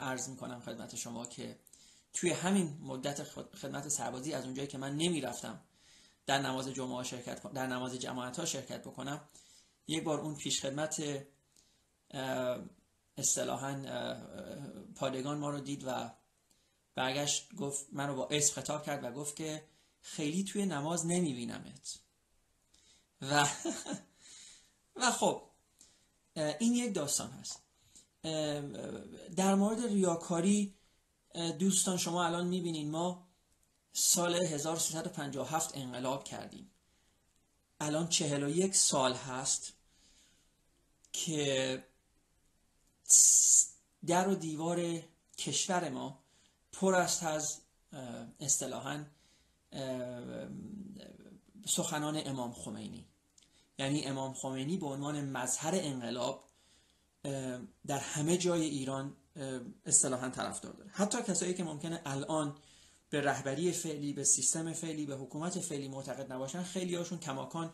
عرض 0.00 0.28
می‌کنم 0.28 0.60
خدمت 0.60 0.96
شما 0.96 1.26
که 1.26 1.58
توی 2.12 2.30
همین 2.30 2.78
مدت 2.82 3.22
خدمت 3.56 3.88
سربازی 3.88 4.32
از 4.32 4.44
اونجایی 4.44 4.68
که 4.68 4.78
من 4.78 4.96
نمی‌رفتم 4.96 5.60
در 6.26 6.38
نماز 6.38 6.68
جمعه 6.68 7.04
شرکت 7.04 7.52
در 7.52 7.66
نماز 7.66 7.94
جماعت 7.94 8.38
ها 8.38 8.44
شرکت 8.44 8.80
بکنم 8.80 9.20
یک 9.86 10.04
بار 10.04 10.20
اون 10.20 10.34
پیش 10.34 10.60
خدمت 10.60 11.02
اصطلاحا 13.16 13.84
پادگان 14.94 15.38
ما 15.38 15.50
رو 15.50 15.60
دید 15.60 15.84
و 15.86 16.10
برگشت 16.94 17.54
گفت 17.54 17.86
من 17.92 18.08
رو 18.08 18.16
با 18.16 18.28
اسم 18.30 18.54
خطاب 18.54 18.86
کرد 18.86 19.04
و 19.04 19.10
گفت 19.10 19.36
که 19.36 19.64
خیلی 20.00 20.44
توی 20.44 20.66
نماز 20.66 21.06
نمیبینمت. 21.06 21.98
و 23.22 23.46
و 24.96 25.10
خب 25.10 25.42
این 26.36 26.74
یک 26.74 26.94
داستان 26.94 27.30
هست. 27.30 27.62
در 29.36 29.54
مورد 29.54 29.86
ریاکاری 29.86 30.74
دوستان 31.58 31.96
شما 31.96 32.24
الان 32.24 32.46
می‌بینین 32.46 32.90
ما 32.90 33.26
سال 33.92 34.34
1357 34.34 35.76
انقلاب 35.76 36.24
کردیم. 36.24 36.70
الان 37.80 38.08
41 38.08 38.74
سال 38.74 39.14
هست 39.14 39.72
که 41.12 41.84
در 44.06 44.28
و 44.28 44.34
دیوار 44.34 45.02
کشور 45.38 45.88
ما 45.88 46.24
پر 46.72 46.94
است 46.94 47.22
از 47.22 47.60
اصطلاحا 48.40 49.04
سخنان 51.66 52.22
امام 52.26 52.52
خمینی. 52.52 53.06
یعنی 53.78 54.04
امام 54.04 54.34
خمینی 54.34 54.76
به 54.76 54.86
عنوان 54.86 55.24
مظهر 55.24 55.74
انقلاب 55.74 56.44
در 57.86 57.98
همه 57.98 58.36
جای 58.36 58.62
ایران 58.62 59.16
اصطلاحا 59.86 60.28
طرفدار 60.28 60.72
داره. 60.72 60.90
حتی 60.90 61.22
کسایی 61.22 61.54
که 61.54 61.64
ممکنه 61.64 62.02
الان 62.06 62.56
به 63.14 63.20
رهبری 63.20 63.72
فعلی 63.72 64.12
به 64.12 64.24
سیستم 64.24 64.72
فعلی 64.72 65.06
به 65.06 65.16
حکومت 65.16 65.60
فعلی 65.60 65.88
معتقد 65.88 66.32
نباشن 66.32 66.62
خیلی 66.62 66.94
هاشون 66.94 67.18
کماکان 67.18 67.72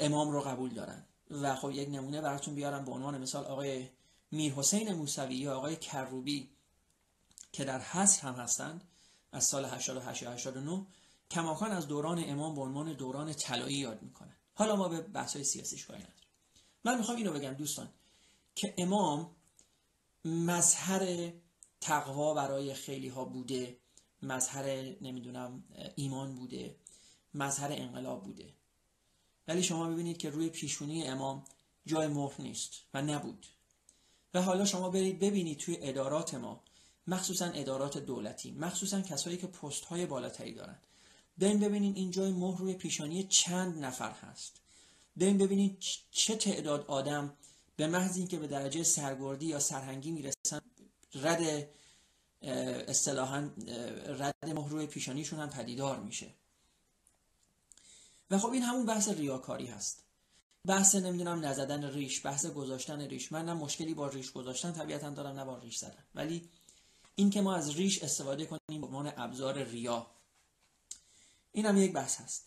امام 0.00 0.30
رو 0.30 0.40
قبول 0.40 0.70
دارن. 0.70 1.06
و 1.30 1.56
خب 1.56 1.70
یک 1.70 1.88
نمونه 1.88 2.20
براتون 2.20 2.54
بیارم 2.54 2.84
به 2.84 2.90
عنوان 2.90 3.18
مثال 3.18 3.44
آقای 3.44 3.88
میر 4.32 4.52
حسین 4.52 4.92
موسوی 4.92 5.34
یا 5.34 5.56
آقای 5.56 5.76
کروبی 5.76 6.50
که 7.52 7.64
در 7.64 7.80
حصر 7.80 8.28
هم 8.28 8.34
هستند 8.34 8.84
از 9.32 9.44
سال 9.44 9.64
88 9.64 10.22
یا 10.22 10.32
89 10.32 10.86
کماکان 11.30 11.70
از 11.70 11.88
دوران 11.88 12.24
امام 12.26 12.54
به 12.54 12.60
عنوان 12.60 12.92
دوران 12.92 13.32
طلایی 13.32 13.76
یاد 13.76 14.02
می‌کنن. 14.02 14.36
حالا 14.54 14.76
ما 14.76 14.88
به 14.88 15.00
بحث 15.00 15.34
های 15.36 15.44
سیاسیش 15.44 15.86
کاری 15.86 15.98
نداریم. 15.98 16.28
من 16.84 16.98
می‌خوام 16.98 17.16
اینو 17.16 17.32
بگم 17.32 17.52
دوستان 17.52 17.88
که 18.54 18.74
امام 18.78 19.30
مظهر 20.24 21.32
تقوا 21.80 22.34
برای 22.34 22.74
خیلی 22.74 23.08
ها 23.08 23.24
بوده 23.24 23.76
مظهر 24.22 24.94
نمی‌دونم 25.00 25.64
ایمان 25.96 26.34
بوده 26.34 26.76
مظهر 27.34 27.72
انقلاب 27.72 28.24
بوده. 28.24 28.52
ولی 29.48 29.62
شما 29.62 29.88
ببینید 29.88 30.18
که 30.18 30.30
روی 30.30 30.48
پیشونی 30.48 31.06
امام 31.06 31.44
جای 31.86 32.06
مهر 32.06 32.34
نیست 32.38 32.72
و 32.94 33.02
نبود. 33.02 33.46
و 34.34 34.42
حالا 34.42 34.64
شما 34.64 34.90
برید 34.90 35.18
ببینید 35.18 35.58
توی 35.58 35.78
ادارات 35.80 36.34
ما 36.34 36.60
مخصوصا 37.06 37.46
ادارات 37.46 37.98
دولتی 37.98 38.50
مخصوصا 38.50 39.00
کسایی 39.00 39.36
که 39.36 39.46
پست 39.46 39.84
های 39.84 40.06
بالاتری 40.06 40.54
دارن. 40.54 40.78
برین 41.38 41.60
ببینید 41.60 41.96
این 41.96 42.10
جای 42.10 42.32
مهر 42.32 42.58
روی 42.58 42.74
پیشانی 42.74 43.24
چند 43.24 43.84
نفر 43.84 44.10
هست. 44.10 44.60
برین 45.16 45.38
ببینید 45.38 45.78
چه 46.10 46.36
تعداد 46.36 46.84
آدم 46.86 47.32
به 47.76 47.86
محض 47.86 48.16
اینکه 48.16 48.38
به 48.38 48.46
درجه 48.46 48.82
سرگردی 48.82 49.46
یا 49.46 49.58
سرهنگی 49.58 50.10
می‌رسن. 50.10 50.60
رد 51.14 51.68
اصطلاحا 52.88 53.50
رد 54.06 54.34
مهر 54.42 54.68
روی 54.68 54.86
پیشانیشون 54.86 55.38
هم 55.40 55.50
پدیدار 55.50 56.00
میشه. 56.00 56.34
و 58.30 58.38
خب 58.38 58.50
این 58.50 58.62
همون 58.62 58.86
بحث 58.86 59.08
ریاکاری 59.08 59.66
هست. 59.66 60.02
بحث 60.64 60.94
نمی‌دونم 60.94 61.44
نزدن 61.44 61.84
ریش 61.84 62.26
بحث 62.26 62.46
گذاشتن 62.46 63.00
ریش. 63.00 63.32
من 63.32 63.44
نه 63.44 63.54
مشکلی 63.54 63.94
با 63.94 64.08
ریش 64.08 64.32
گذاشتن 64.32 64.72
طبیعتا 64.72 65.10
دارم 65.10 65.36
نه 65.38 65.44
با 65.44 65.58
ریش 65.58 65.76
زدن. 65.76 66.04
ولی 66.14 66.48
این 67.14 67.30
که 67.30 67.40
ما 67.40 67.54
از 67.54 67.76
ریش 67.76 68.02
استفاده 68.02 68.46
کنیم 68.46 68.80
به 68.80 68.86
عنوان 68.86 69.12
ابزار 69.16 69.62
ریا. 69.62 70.06
این 71.52 71.66
هم 71.66 71.76
یک 71.76 71.92
بحث 71.92 72.20
هست. 72.20 72.44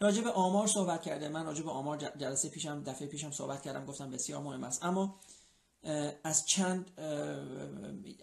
راجع 0.00 0.22
به 0.22 0.30
آمار 0.30 0.66
صحبت 0.66 1.02
کرده 1.02 1.28
من 1.28 1.46
راجع 1.46 1.62
به 1.62 1.70
آمار 1.70 1.98
جلسه 1.98 2.48
پیشم 2.48 2.82
دفعه 2.82 3.08
پیشم 3.08 3.30
صحبت 3.30 3.62
کردم 3.62 3.86
گفتم 3.86 4.10
بسیار 4.10 4.42
مهم 4.42 4.64
است. 4.64 4.84
اما 4.84 5.20
از 6.24 6.46
چند 6.46 7.00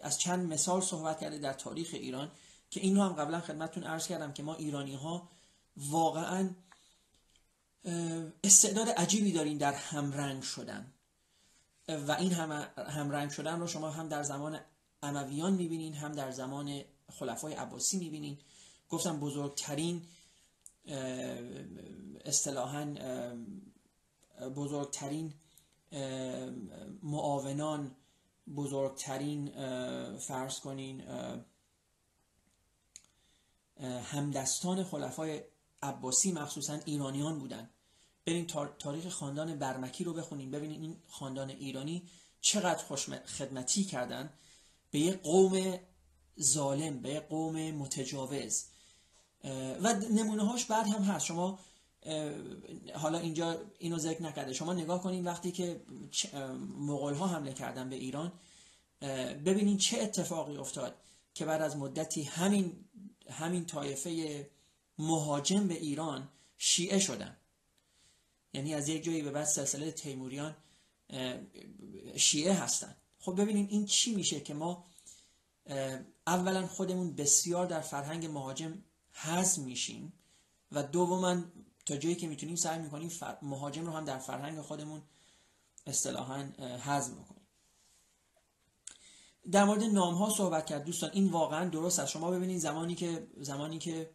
از 0.02 0.18
چند 0.18 0.52
مثال 0.52 0.80
صحبت 0.80 1.20
کرده 1.20 1.38
در 1.38 1.52
تاریخ 1.52 1.90
ایران 1.92 2.30
که 2.70 2.80
اینو 2.80 3.02
هم 3.02 3.12
قبلا 3.12 3.40
خدمتتون 3.40 3.84
عرض 3.84 4.06
کردم 4.06 4.32
که 4.32 4.42
ما 4.42 4.54
ایرانی 4.54 4.94
ها 4.94 5.28
واقعا 5.76 6.50
استعداد 8.44 8.88
عجیبی 8.88 9.32
داریم 9.32 9.58
در 9.58 9.72
همرنگ 9.72 10.42
شدن. 10.42 10.92
و 11.88 12.12
این 12.12 12.32
هم, 12.32 12.68
هم 12.76 13.10
رنگ 13.10 13.30
شدن 13.30 13.60
رو 13.60 13.66
شما 13.66 13.90
هم 13.90 14.08
در 14.08 14.22
زمان 14.22 14.60
امویان 15.02 15.52
می‌بینین 15.52 15.94
هم 15.94 16.12
در 16.12 16.30
زمان 16.30 16.84
خلفای 17.18 17.54
عباسی 17.54 17.98
می‌بینین. 17.98 18.38
گفتم 18.88 19.20
بزرگترین 19.20 20.02
اصطلاحا 22.24 22.94
بزرگترین 24.56 25.34
معاونان 27.02 27.96
بزرگترین 28.56 29.50
فرض 30.18 30.60
کنین 30.60 31.02
همدستان 34.04 34.84
خلفای 34.84 35.42
عباسی 35.82 36.32
مخصوصا 36.32 36.78
ایرانیان 36.84 37.38
بودن. 37.38 37.70
بریم 38.26 38.46
تاریخ 38.78 39.08
خاندان 39.08 39.58
برمکی 39.58 40.04
رو 40.04 40.12
بخونیم 40.12 40.50
ببینید 40.50 40.80
این 40.80 40.96
خاندان 41.08 41.50
ایرانی 41.50 42.08
چقدر 42.40 42.84
خوش 42.84 43.08
خدمتی 43.08 43.84
کردن 43.84 44.32
به 44.90 44.98
یه 44.98 45.12
قوم 45.12 45.78
ظالم 46.40 47.02
به 47.02 47.08
یه 47.08 47.20
قوم 47.20 47.70
متجاوز. 47.70 48.64
و 49.82 49.94
نمونه 50.10 50.46
هاش 50.46 50.64
بعد 50.64 50.86
هم 50.86 51.02
هست. 51.02 51.26
شما 51.26 51.58
حالا 52.94 53.18
اینجا 53.18 53.60
اینو 53.78 53.98
ذکر 53.98 54.22
نکرده. 54.22 54.52
شما 54.52 54.72
نگاه 54.74 55.02
کنید 55.02 55.26
وقتی 55.26 55.52
که 55.52 55.80
مغول 56.78 57.14
ها 57.14 57.26
حمله 57.26 57.52
کردن 57.52 57.88
به 57.88 57.96
ایران 57.96 58.32
ببینید 59.44 59.78
چه 59.78 60.00
اتفاقی 60.00 60.56
افتاد 60.56 60.94
که 61.34 61.44
بعد 61.44 61.62
از 61.62 61.76
مدتی 61.76 62.22
همین 62.22 62.84
همین 63.30 63.66
طایفه 63.66 64.50
مهاجم 64.98 65.68
به 65.68 65.74
ایران 65.74 66.28
شیعه 66.58 66.98
شدن. 66.98 67.36
یعنی 68.52 68.74
از 68.74 68.88
یک 68.88 69.04
جایی 69.04 69.22
به 69.22 69.30
بعد 69.30 69.44
سلسله 69.44 69.90
تیموریان 69.90 70.56
شیعه 72.16 72.54
هستن. 72.54 72.96
خب 73.18 73.40
ببینیم 73.40 73.66
این 73.70 73.86
چی 73.86 74.14
میشه 74.14 74.40
که 74.40 74.54
ما 74.54 74.84
اولا 76.26 76.66
خودمون 76.66 77.14
بسیار 77.14 77.66
در 77.66 77.80
فرهنگ 77.80 78.26
مهاجم 78.26 78.84
هضم 79.12 79.62
میشیم 79.62 80.12
و 80.72 80.82
دوما 80.82 81.42
تا 81.86 81.96
جایی 81.96 82.14
که 82.14 82.26
می‌تونیم 82.26 82.56
سعی 82.56 82.78
می‌کنیم 82.78 83.10
مهاجم 83.42 83.86
رو 83.86 83.92
هم 83.92 84.04
در 84.04 84.18
فرهنگ 84.18 84.60
خودمون 84.60 85.02
اصطلاحا 85.86 86.48
هضم 86.80 87.14
کنیم 87.14 87.40
در 89.52 89.64
مورد 89.64 89.82
نام 89.82 90.14
ها 90.14 90.30
صحبت 90.30 90.66
کرد. 90.66 90.84
دوستان 90.84 91.10
این 91.12 91.28
واقعا 91.28 91.68
درست 91.68 91.98
است. 91.98 92.12
شما 92.12 92.30
ببینید 92.30 92.58
زمانی 92.58 92.94
که 92.94 93.26
زمانی 93.40 93.78
که 93.78 94.10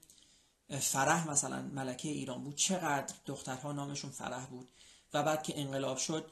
فرح 0.80 1.30
مثلا 1.30 1.62
ملکه 1.62 2.10
ایران 2.10 2.44
بود 2.44 2.56
چقدر 2.56 3.16
دخترها 3.26 3.72
نامشون 3.72 4.12
فرح 4.12 4.46
بود 4.46 4.68
و 5.14 5.24
بعد 5.24 5.44
که 5.44 5.60
انقلاب 5.60 5.98
شد 5.98 6.32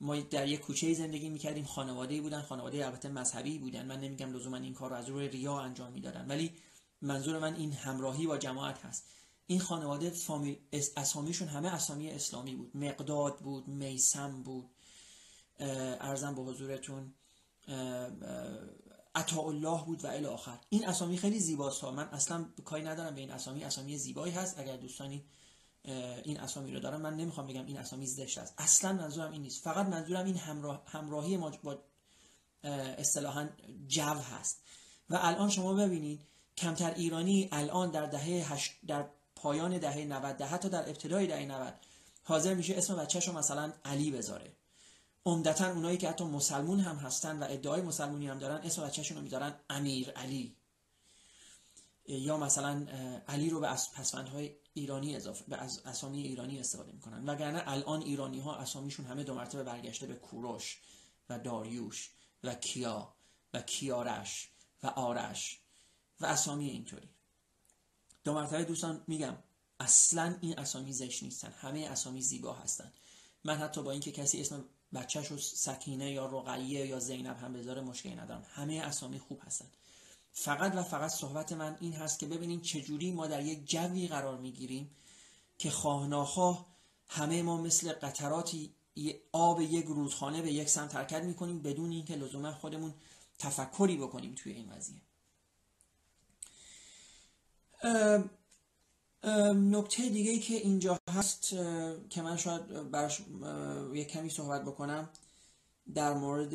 ما 0.00 0.16
در 0.16 0.48
یک 0.48 0.60
کوچه 0.60 0.94
زندگی 0.94 1.28
می‌کردیم. 1.28 1.64
خانواده 1.64 2.20
بودن. 2.20 2.42
خانواده 2.42 2.86
البته 2.86 3.08
مذهبی 3.08 3.58
بودن. 3.58 3.86
من 3.86 4.00
نمیگم 4.00 4.32
لزوما 4.32 4.56
این 4.56 4.74
کار 4.74 4.90
رو 4.90 4.96
از 4.96 5.08
روی 5.08 5.28
ریا 5.28 5.60
انجام 5.60 5.92
می‌دادن. 5.92 6.26
ولی 6.28 6.52
منظور 7.02 7.38
من 7.38 7.54
این 7.54 7.72
همراهی 7.72 8.26
با 8.26 8.38
جماعت 8.38 8.84
هست. 8.84 9.04
این 9.50 9.60
خانواده 9.60 10.10
فامیل 10.10 10.58
اسامیشون 10.96 11.48
همه 11.48 11.68
اسامی 11.68 12.10
اسلامی 12.10 12.54
بود. 12.54 12.76
مقداد 12.76 13.38
بود 13.38 13.68
میسم 13.68 14.42
بود 14.42 14.70
ارزم 16.00 16.34
به 16.34 16.42
حضورتون 16.42 17.14
عطا 19.14 19.42
الله 19.42 19.84
بود 19.84 20.04
و 20.04 20.06
الی 20.06 20.26
آخر. 20.26 20.58
این 20.68 20.88
اسامی 20.88 21.18
خیلی 21.18 21.38
زیباست 21.38 21.80
ها. 21.80 21.90
من 21.90 22.08
اصلا 22.08 22.44
کاری 22.64 22.82
ندارم 22.82 23.14
به 23.14 23.20
این 23.20 23.30
اسامی. 23.30 23.64
اسامی 23.64 23.98
زیبایی 23.98 24.32
هست. 24.32 24.58
اگر 24.58 24.76
دوستانی 24.76 25.24
این 26.24 26.40
اسامی 26.40 26.72
رو 26.72 26.80
دارم 26.80 27.00
من 27.00 27.16
نمی‌خوام 27.16 27.46
بگم 27.46 27.66
این 27.66 27.78
اسامی 27.78 28.06
زشت 28.06 28.38
است. 28.38 28.54
اصلا 28.58 28.92
منظورم 28.92 29.32
این 29.32 29.42
نیست. 29.42 29.64
فقط 29.64 29.86
منظورم 29.86 30.26
این 30.26 30.36
همراه 30.36 30.82
همراهی 30.86 31.36
ما 31.36 31.50
با 31.62 31.78
اصطلاحا 32.98 33.48
جو 33.88 34.02
هست. 34.02 34.62
و 35.10 35.18
الان 35.22 35.50
شما 35.50 35.74
ببینید 35.74 36.20
کمتر 36.56 36.94
ایرانی 36.94 37.48
الان 37.52 37.90
در 37.90 38.06
دهه 38.06 38.52
هشت 38.52 38.72
در 38.86 39.08
پایان 39.42 39.78
دهه 39.78 39.98
90 39.98 40.42
حتی 40.42 40.68
در 40.68 40.88
ابتدای 40.88 41.26
دهه 41.26 41.44
90 41.44 41.74
حاضر 42.24 42.54
میشه 42.54 42.74
اسم 42.76 42.96
بچه‌ش 42.96 43.28
رو 43.28 43.38
مثلا 43.38 43.72
علی 43.84 44.10
بذاره. 44.10 44.52
عمدتا 45.26 45.70
اونایی 45.72 45.98
که 45.98 46.08
حتی 46.08 46.24
مسلمون 46.24 46.80
هم 46.80 46.96
هستن 46.96 47.38
و 47.38 47.46
ادعای 47.50 47.82
مسلمونی 47.82 48.28
هم 48.28 48.38
دارن 48.38 48.56
اسم 48.56 48.82
بچه‌شون 48.82 49.16
رو 49.16 49.22
می‌ذارن 49.22 49.54
امیر 49.70 50.10
علی. 50.10 50.56
یا 52.08 52.36
مثلا 52.36 52.86
علی 53.28 53.50
رو 53.50 53.60
به 53.60 53.68
پسوندهای 53.68 54.54
ایرانی 54.74 55.16
اضافه 55.16 55.44
به 55.48 55.56
اسامی 55.84 56.22
ایرانی 56.22 56.60
استفاده 56.60 56.92
می‌کنن. 56.92 57.28
وگرنه 57.28 57.62
الان 57.66 58.02
ایرانی 58.02 58.40
ها 58.40 58.56
اسامیشون 58.56 59.06
همه 59.06 59.24
دو 59.24 59.34
مرتبه 59.34 59.62
برگشته 59.62 60.06
به 60.06 60.14
کوروش 60.14 60.78
و 61.28 61.38
داریوش 61.38 62.10
و 62.44 62.54
کیا 62.54 63.14
و 63.54 63.62
کیارش 63.62 64.48
و 64.82 64.86
آرش 64.86 65.60
و 66.20 66.26
اسامی 66.26 66.68
اینطوری. 66.68 67.08
دو 68.24 68.34
مرتبه 68.34 68.64
دوستان 68.64 69.02
میگم 69.06 69.36
اصلا 69.80 70.36
این 70.40 70.58
اسامی 70.58 70.92
زشت 70.92 71.22
نیستن. 71.22 71.52
همه 71.52 71.80
اسامی 71.80 72.22
زیبا 72.22 72.52
هستن. 72.52 72.92
من 73.44 73.56
حتی 73.56 73.82
با 73.82 73.90
اینکه 73.90 74.12
کسی 74.12 74.40
اسم 74.40 74.64
بچهش 74.94 75.26
رو 75.26 75.38
سکینه 75.38 76.12
یا 76.12 76.26
رقیه 76.26 76.86
یا 76.86 76.98
زینب 76.98 77.36
هم 77.36 77.52
بذاره 77.52 77.80
مشکلی 77.80 78.14
ندارم. 78.14 78.46
همه 78.48 78.74
اسامی 78.74 79.18
خوب 79.18 79.40
هستن. 79.46 79.66
فقط 80.32 80.74
و 80.74 80.82
فقط 80.82 81.10
صحبت 81.10 81.52
من 81.52 81.76
این 81.80 81.92
هست 81.92 82.18
که 82.18 82.26
ببینیم 82.26 82.60
چجوری 82.60 83.12
ما 83.12 83.26
در 83.26 83.42
یک 83.42 83.70
جوی 83.70 84.08
قرار 84.08 84.38
می‌گیریم 84.38 84.90
که 85.58 85.70
خواهناخواه 85.70 86.66
همه 87.08 87.42
ما 87.42 87.56
مثل 87.56 87.92
قطراتی 87.92 88.74
آب 89.32 89.60
یک 89.60 89.84
رودخانه 89.84 90.42
به 90.42 90.52
یک 90.52 90.68
سمت 90.68 90.94
حرکت 90.94 91.22
می‌کنیم 91.22 91.62
بدون 91.62 91.90
اینکه 91.90 92.16
لزوما 92.16 92.52
خودمون 92.52 92.94
تفکری 93.38 93.96
بکنیم 93.96 94.34
توی 94.34 94.52
این 94.52 94.70
قضیه 94.70 95.00
نکته 99.54 100.08
دیگه 100.08 100.38
که 100.38 100.54
اینجا 100.54 100.98
هست 101.10 101.48
که 102.10 102.22
من 102.22 102.36
شاید 102.36 102.90
برش 102.90 103.22
یک 103.94 104.08
کمی 104.08 104.30
صحبت 104.30 104.62
بکنم 104.62 105.08
در 105.94 106.14
مورد 106.14 106.54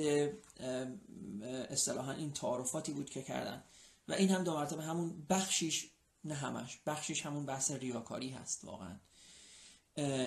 اصطلاحا 1.70 2.12
این 2.12 2.34
تعارفاتی 2.34 2.94
بود 2.94 3.10
که 3.10 3.22
کردن. 3.24 3.64
و 4.08 4.14
این 4.14 4.30
هم 4.30 4.44
دو 4.44 4.54
مرتبه 4.54 4.84
همون 4.84 5.26
بخشیش 5.30 5.90
نه 6.24 6.34
همش 6.34 6.80
بخشیش 6.86 7.26
همون 7.26 7.46
بحث 7.46 7.72
ریاکاری 7.72 8.30
هست 8.30 8.66
واقعا. 8.66 8.96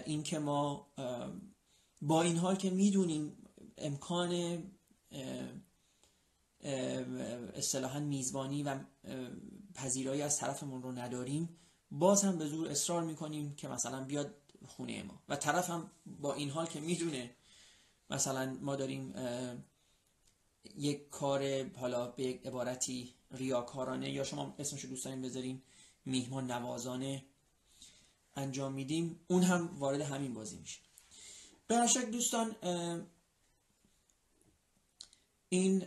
این 0.05 0.23
که 0.23 0.39
ما 0.39 0.87
با 2.03 2.23
این 2.23 2.37
حال 2.37 2.57
که 2.57 2.71
می‌دونیم 2.71 3.33
امکان 3.79 4.63
اصطلاحا 7.55 8.01
میزبانی 8.01 8.63
و 8.63 8.79
پذیرایی 9.75 10.23
از 10.23 10.39
طرفمون 10.39 10.83
رو 10.83 10.93
نداریم 10.93 11.49
باز 11.91 12.25
هم 12.25 12.39
به 12.39 12.47
زور 12.47 12.69
اصرار 12.69 13.03
می‌کنیم 13.03 13.55
که 13.55 13.69
مثلا 13.69 14.05
بیاد 14.05 14.35
خونه 14.67 15.03
ما. 15.03 15.23
و 15.29 15.37
طرف 15.37 15.71
هم 15.71 15.91
با 16.07 16.35
این 16.35 16.51
حال 16.51 16.67
که 16.67 16.81
می‌دونه 16.81 17.31
مثلا 18.11 18.59
ما 18.61 18.77
داریم 18.77 19.15
یک 20.77 21.09
کار 21.09 21.71
حالا 21.77 22.07
به 22.07 22.23
یک 22.23 22.47
عبارتی 22.47 23.15
ریاکارانه 23.31 24.11
یا 24.11 24.25
شما 24.25 24.55
اسمش 24.59 24.85
دوست 24.85 25.05
داریم 25.05 25.23
بذاریم 25.23 25.63
میهمان 26.05 26.51
نوازانه 26.51 27.25
انجام 28.37 28.73
میدیم. 28.73 29.21
اون 29.29 29.43
هم 29.43 29.79
وارد 29.79 30.01
همین 30.01 30.35
بازی 30.35 30.57
میشه. 30.57 30.81
به 31.67 31.87
دوستان 32.13 32.57
این 35.49 35.85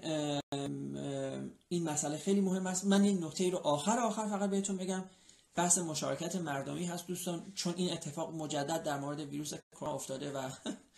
این 1.70 1.84
مسئله 1.84 2.18
خیلی 2.18 2.42
مهم 2.42 2.68
است. 2.68 2.86
من 2.86 3.02
این 3.02 3.24
نکته 3.24 3.50
رو 3.50 3.58
آخر 3.58 4.00
آخر 4.00 4.28
فقط 4.28 4.50
بهتون 4.50 4.78
بگم. 4.78 5.04
بحث 5.56 5.78
مشارکت 5.78 6.36
مردمی 6.36 6.86
هست 6.86 7.08
دوستان 7.08 7.52
چون 7.56 7.74
این 7.78 7.94
اتفاق 7.94 8.36
مجدد 8.36 8.84
در 8.84 9.00
مورد 9.00 9.20
ویروس 9.20 9.54
کرونا 9.72 9.94
افتاده 9.94 10.32
و 10.32 10.50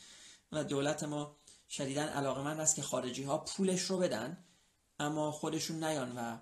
و 0.52 0.64
دولت 0.64 1.04
ما 1.04 1.38
شدیدا 1.70 2.02
علاقه 2.02 2.42
من 2.42 2.60
است 2.60 2.76
که 2.76 2.82
خارجی 2.82 3.24
ها 3.24 3.38
پولش 3.38 3.82
رو 3.82 3.98
بدن 3.98 4.46
اما 5.00 5.32
خودشون 5.32 5.84
نیان 5.84 6.18
و 6.18 6.38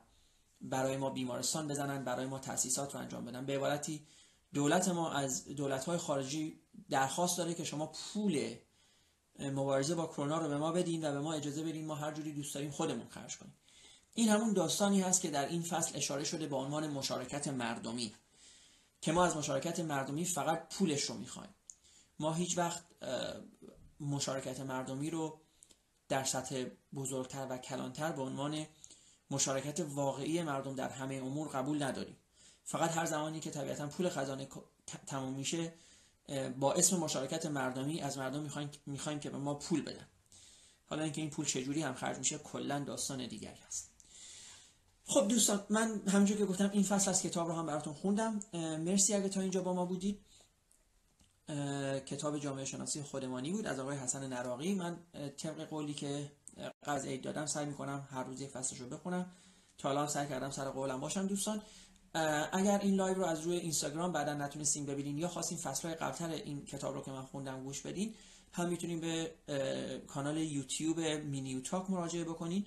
برای 0.61 0.97
ما 0.97 1.09
بیمارستان 1.09 1.67
بزنن 1.67 2.03
برای 2.03 2.25
ما 2.25 2.39
تاسیسات 2.39 2.93
رو 2.95 3.01
انجام 3.01 3.25
بدن. 3.25 3.45
به 3.45 3.55
عبارتی 3.55 4.07
دولت 4.53 4.87
ما 4.87 5.11
از 5.11 5.45
دولت 5.45 5.85
های 5.85 5.97
خارجی 5.97 6.61
درخواست 6.89 7.37
داره 7.37 7.53
که 7.53 7.63
شما 7.63 7.85
پول 7.85 8.55
مبارزه 9.39 9.95
با 9.95 10.07
کرونا 10.07 10.37
رو 10.37 10.47
به 10.47 10.57
ما 10.57 10.71
بدین 10.71 11.05
و 11.05 11.11
به 11.11 11.19
ما 11.19 11.33
اجازه 11.33 11.63
بدین 11.63 11.85
ما 11.85 11.95
هر 11.95 12.11
جوری 12.11 12.33
دوست 12.33 12.53
داریم 12.53 12.71
خودمون 12.71 13.07
خرج 13.07 13.37
کنیم. 13.37 13.53
این 14.13 14.29
همون 14.29 14.53
داستانی 14.53 15.01
هست 15.01 15.21
که 15.21 15.29
در 15.29 15.47
این 15.47 15.61
فصل 15.61 15.97
اشاره 15.97 16.23
شده 16.23 16.47
به 16.47 16.55
عنوان 16.55 16.87
مشارکت 16.87 17.47
مردمی 17.47 18.13
که 19.01 19.11
ما 19.11 19.25
از 19.25 19.37
مشارکت 19.37 19.79
مردمی 19.79 20.25
فقط 20.25 20.75
پولش 20.75 21.03
رو 21.03 21.17
می‌خوایم. 21.17 21.55
ما 22.19 22.33
هیچ 22.33 22.57
وقت 22.57 22.85
مشارکت 23.99 24.59
مردمی 24.59 25.09
رو 25.09 25.41
در 26.07 26.23
سطح 26.23 26.65
بزرگتر 26.93 27.47
و 27.49 27.57
کلانتر 27.57 28.11
به 28.11 28.21
عنوان 28.21 28.65
مشارکت 29.31 29.79
واقعی 29.79 30.43
مردم 30.43 30.75
در 30.75 30.89
همه 30.89 31.15
امور 31.15 31.47
قبول 31.47 31.83
نداریم. 31.83 32.17
فقط 32.63 32.91
هر 32.91 33.05
زمانی 33.05 33.39
که 33.39 33.51
طبیعتا 33.51 33.87
پول 33.87 34.09
خزانه 34.09 34.47
تموم 35.07 35.33
میشه 35.33 35.73
با 36.59 36.73
اسم 36.73 36.97
مشارکت 36.97 37.45
مردمی 37.45 38.01
از 38.01 38.17
مردم 38.17 38.69
می‌خوایم, 38.85 39.19
که 39.19 39.29
به 39.29 39.37
ما 39.37 39.53
پول 39.53 39.81
بدن. 39.81 40.07
حالا 40.85 41.03
اینکه 41.03 41.21
این 41.21 41.29
پول 41.29 41.45
چجوری 41.45 41.81
هم 41.81 41.93
خرج 41.93 42.17
میشه 42.17 42.37
کلا 42.37 42.79
داستان 42.79 43.27
دیگری 43.27 43.59
هست 43.67 43.91
خب 45.05 45.27
دوستان 45.27 45.65
من 45.69 46.01
همونجور 46.07 46.37
که 46.37 46.45
گفتم 46.45 46.69
این 46.73 46.83
فصل 46.83 47.09
از 47.09 47.21
کتاب 47.21 47.47
رو 47.47 47.53
هم 47.53 47.65
براتون 47.65 47.93
خوندم. 47.93 48.39
مرسی 48.53 49.13
اگه 49.13 49.29
تا 49.29 49.41
اینجا 49.41 49.61
با 49.61 49.73
ما 49.73 49.85
بودید. 49.85 50.19
کتاب 52.05 52.37
جامعه 52.37 52.65
شناسی 52.65 53.03
خودمانی 53.03 53.51
بود 53.51 53.67
از 53.67 53.79
آقای 53.79 53.97
حسن 53.97 54.27
نراقی. 54.27 54.73
من 54.73 54.97
طبق 55.37 55.69
قولی 55.69 55.93
که 55.93 56.31
قبل 56.85 57.07
عید 57.07 57.21
دادم 57.21 57.45
سعی 57.45 57.65
می‌کنم 57.65 58.07
هر 58.11 58.23
روز 58.23 58.41
یک 58.41 58.49
فصلش 58.49 58.79
رو 58.79 58.89
بخونم. 58.89 59.31
تا 59.77 59.89
الان 59.89 60.07
سعی 60.07 60.27
کردم 60.27 60.51
سر 60.51 60.69
قولم 60.69 60.99
باشم 60.99 61.27
دوستان. 61.27 61.61
اگر 62.51 62.79
این 62.81 62.95
live 62.95 63.15
رو 63.15 63.25
از 63.25 63.41
روی 63.41 63.57
اینستاگرام 63.57 64.11
بعدا 64.11 64.33
نتونستین 64.33 64.85
ببینین 64.85 65.17
یا 65.17 65.27
خواستین 65.27 65.57
فصلهای 65.57 65.95
قبلتر 65.95 66.29
این 66.29 66.65
کتاب 66.65 66.95
رو 66.95 67.01
که 67.01 67.11
من 67.11 67.21
خوندم 67.21 67.63
گوش 67.63 67.81
بدین 67.81 68.13
هم 68.53 68.69
می‌تونین 68.69 68.99
به 68.99 69.31
کانال 70.07 70.37
یوتیوب 70.37 70.99
مینیو 70.99 71.61
تاک 71.61 71.89
مراجعه 71.89 72.23
بکنین 72.23 72.65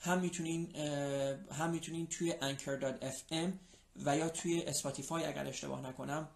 هم 0.00 0.20
می‌تونین 0.20 0.76
هم 1.52 1.70
می‌تونین 1.70 2.06
توی 2.06 2.32
anchor.fm 2.32 3.50
و 4.04 4.16
یا 4.16 4.28
توی 4.28 4.62
Spotify 4.62 5.24
اگر 5.24 5.46
اشتباه 5.46 5.80
نکنم 5.86 6.28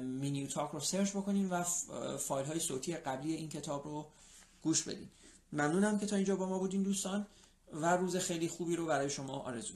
مینیو 0.00 0.46
تاک 0.46 0.70
رو 0.70 0.80
search 0.80 1.10
بکنین 1.10 1.50
و 1.50 1.62
فایل 2.18 2.46
های 2.46 2.60
صوتی 2.60 2.96
قبلی 2.96 3.34
این 3.34 3.48
کتاب 3.48 3.84
رو 3.84 4.06
گوش 4.62 4.82
بدین. 4.82 5.08
ممنونم 5.52 5.98
که 5.98 6.06
تا 6.06 6.16
اینجا 6.16 6.36
با 6.36 6.46
ما 6.46 6.58
بودین 6.58 6.82
دوستان 6.82 7.26
و 7.72 7.96
روز 7.96 8.16
خیلی 8.16 8.48
خوبی 8.48 8.76
رو 8.76 8.86
برای 8.86 9.10
شما 9.10 9.38
آرزو 9.38 9.74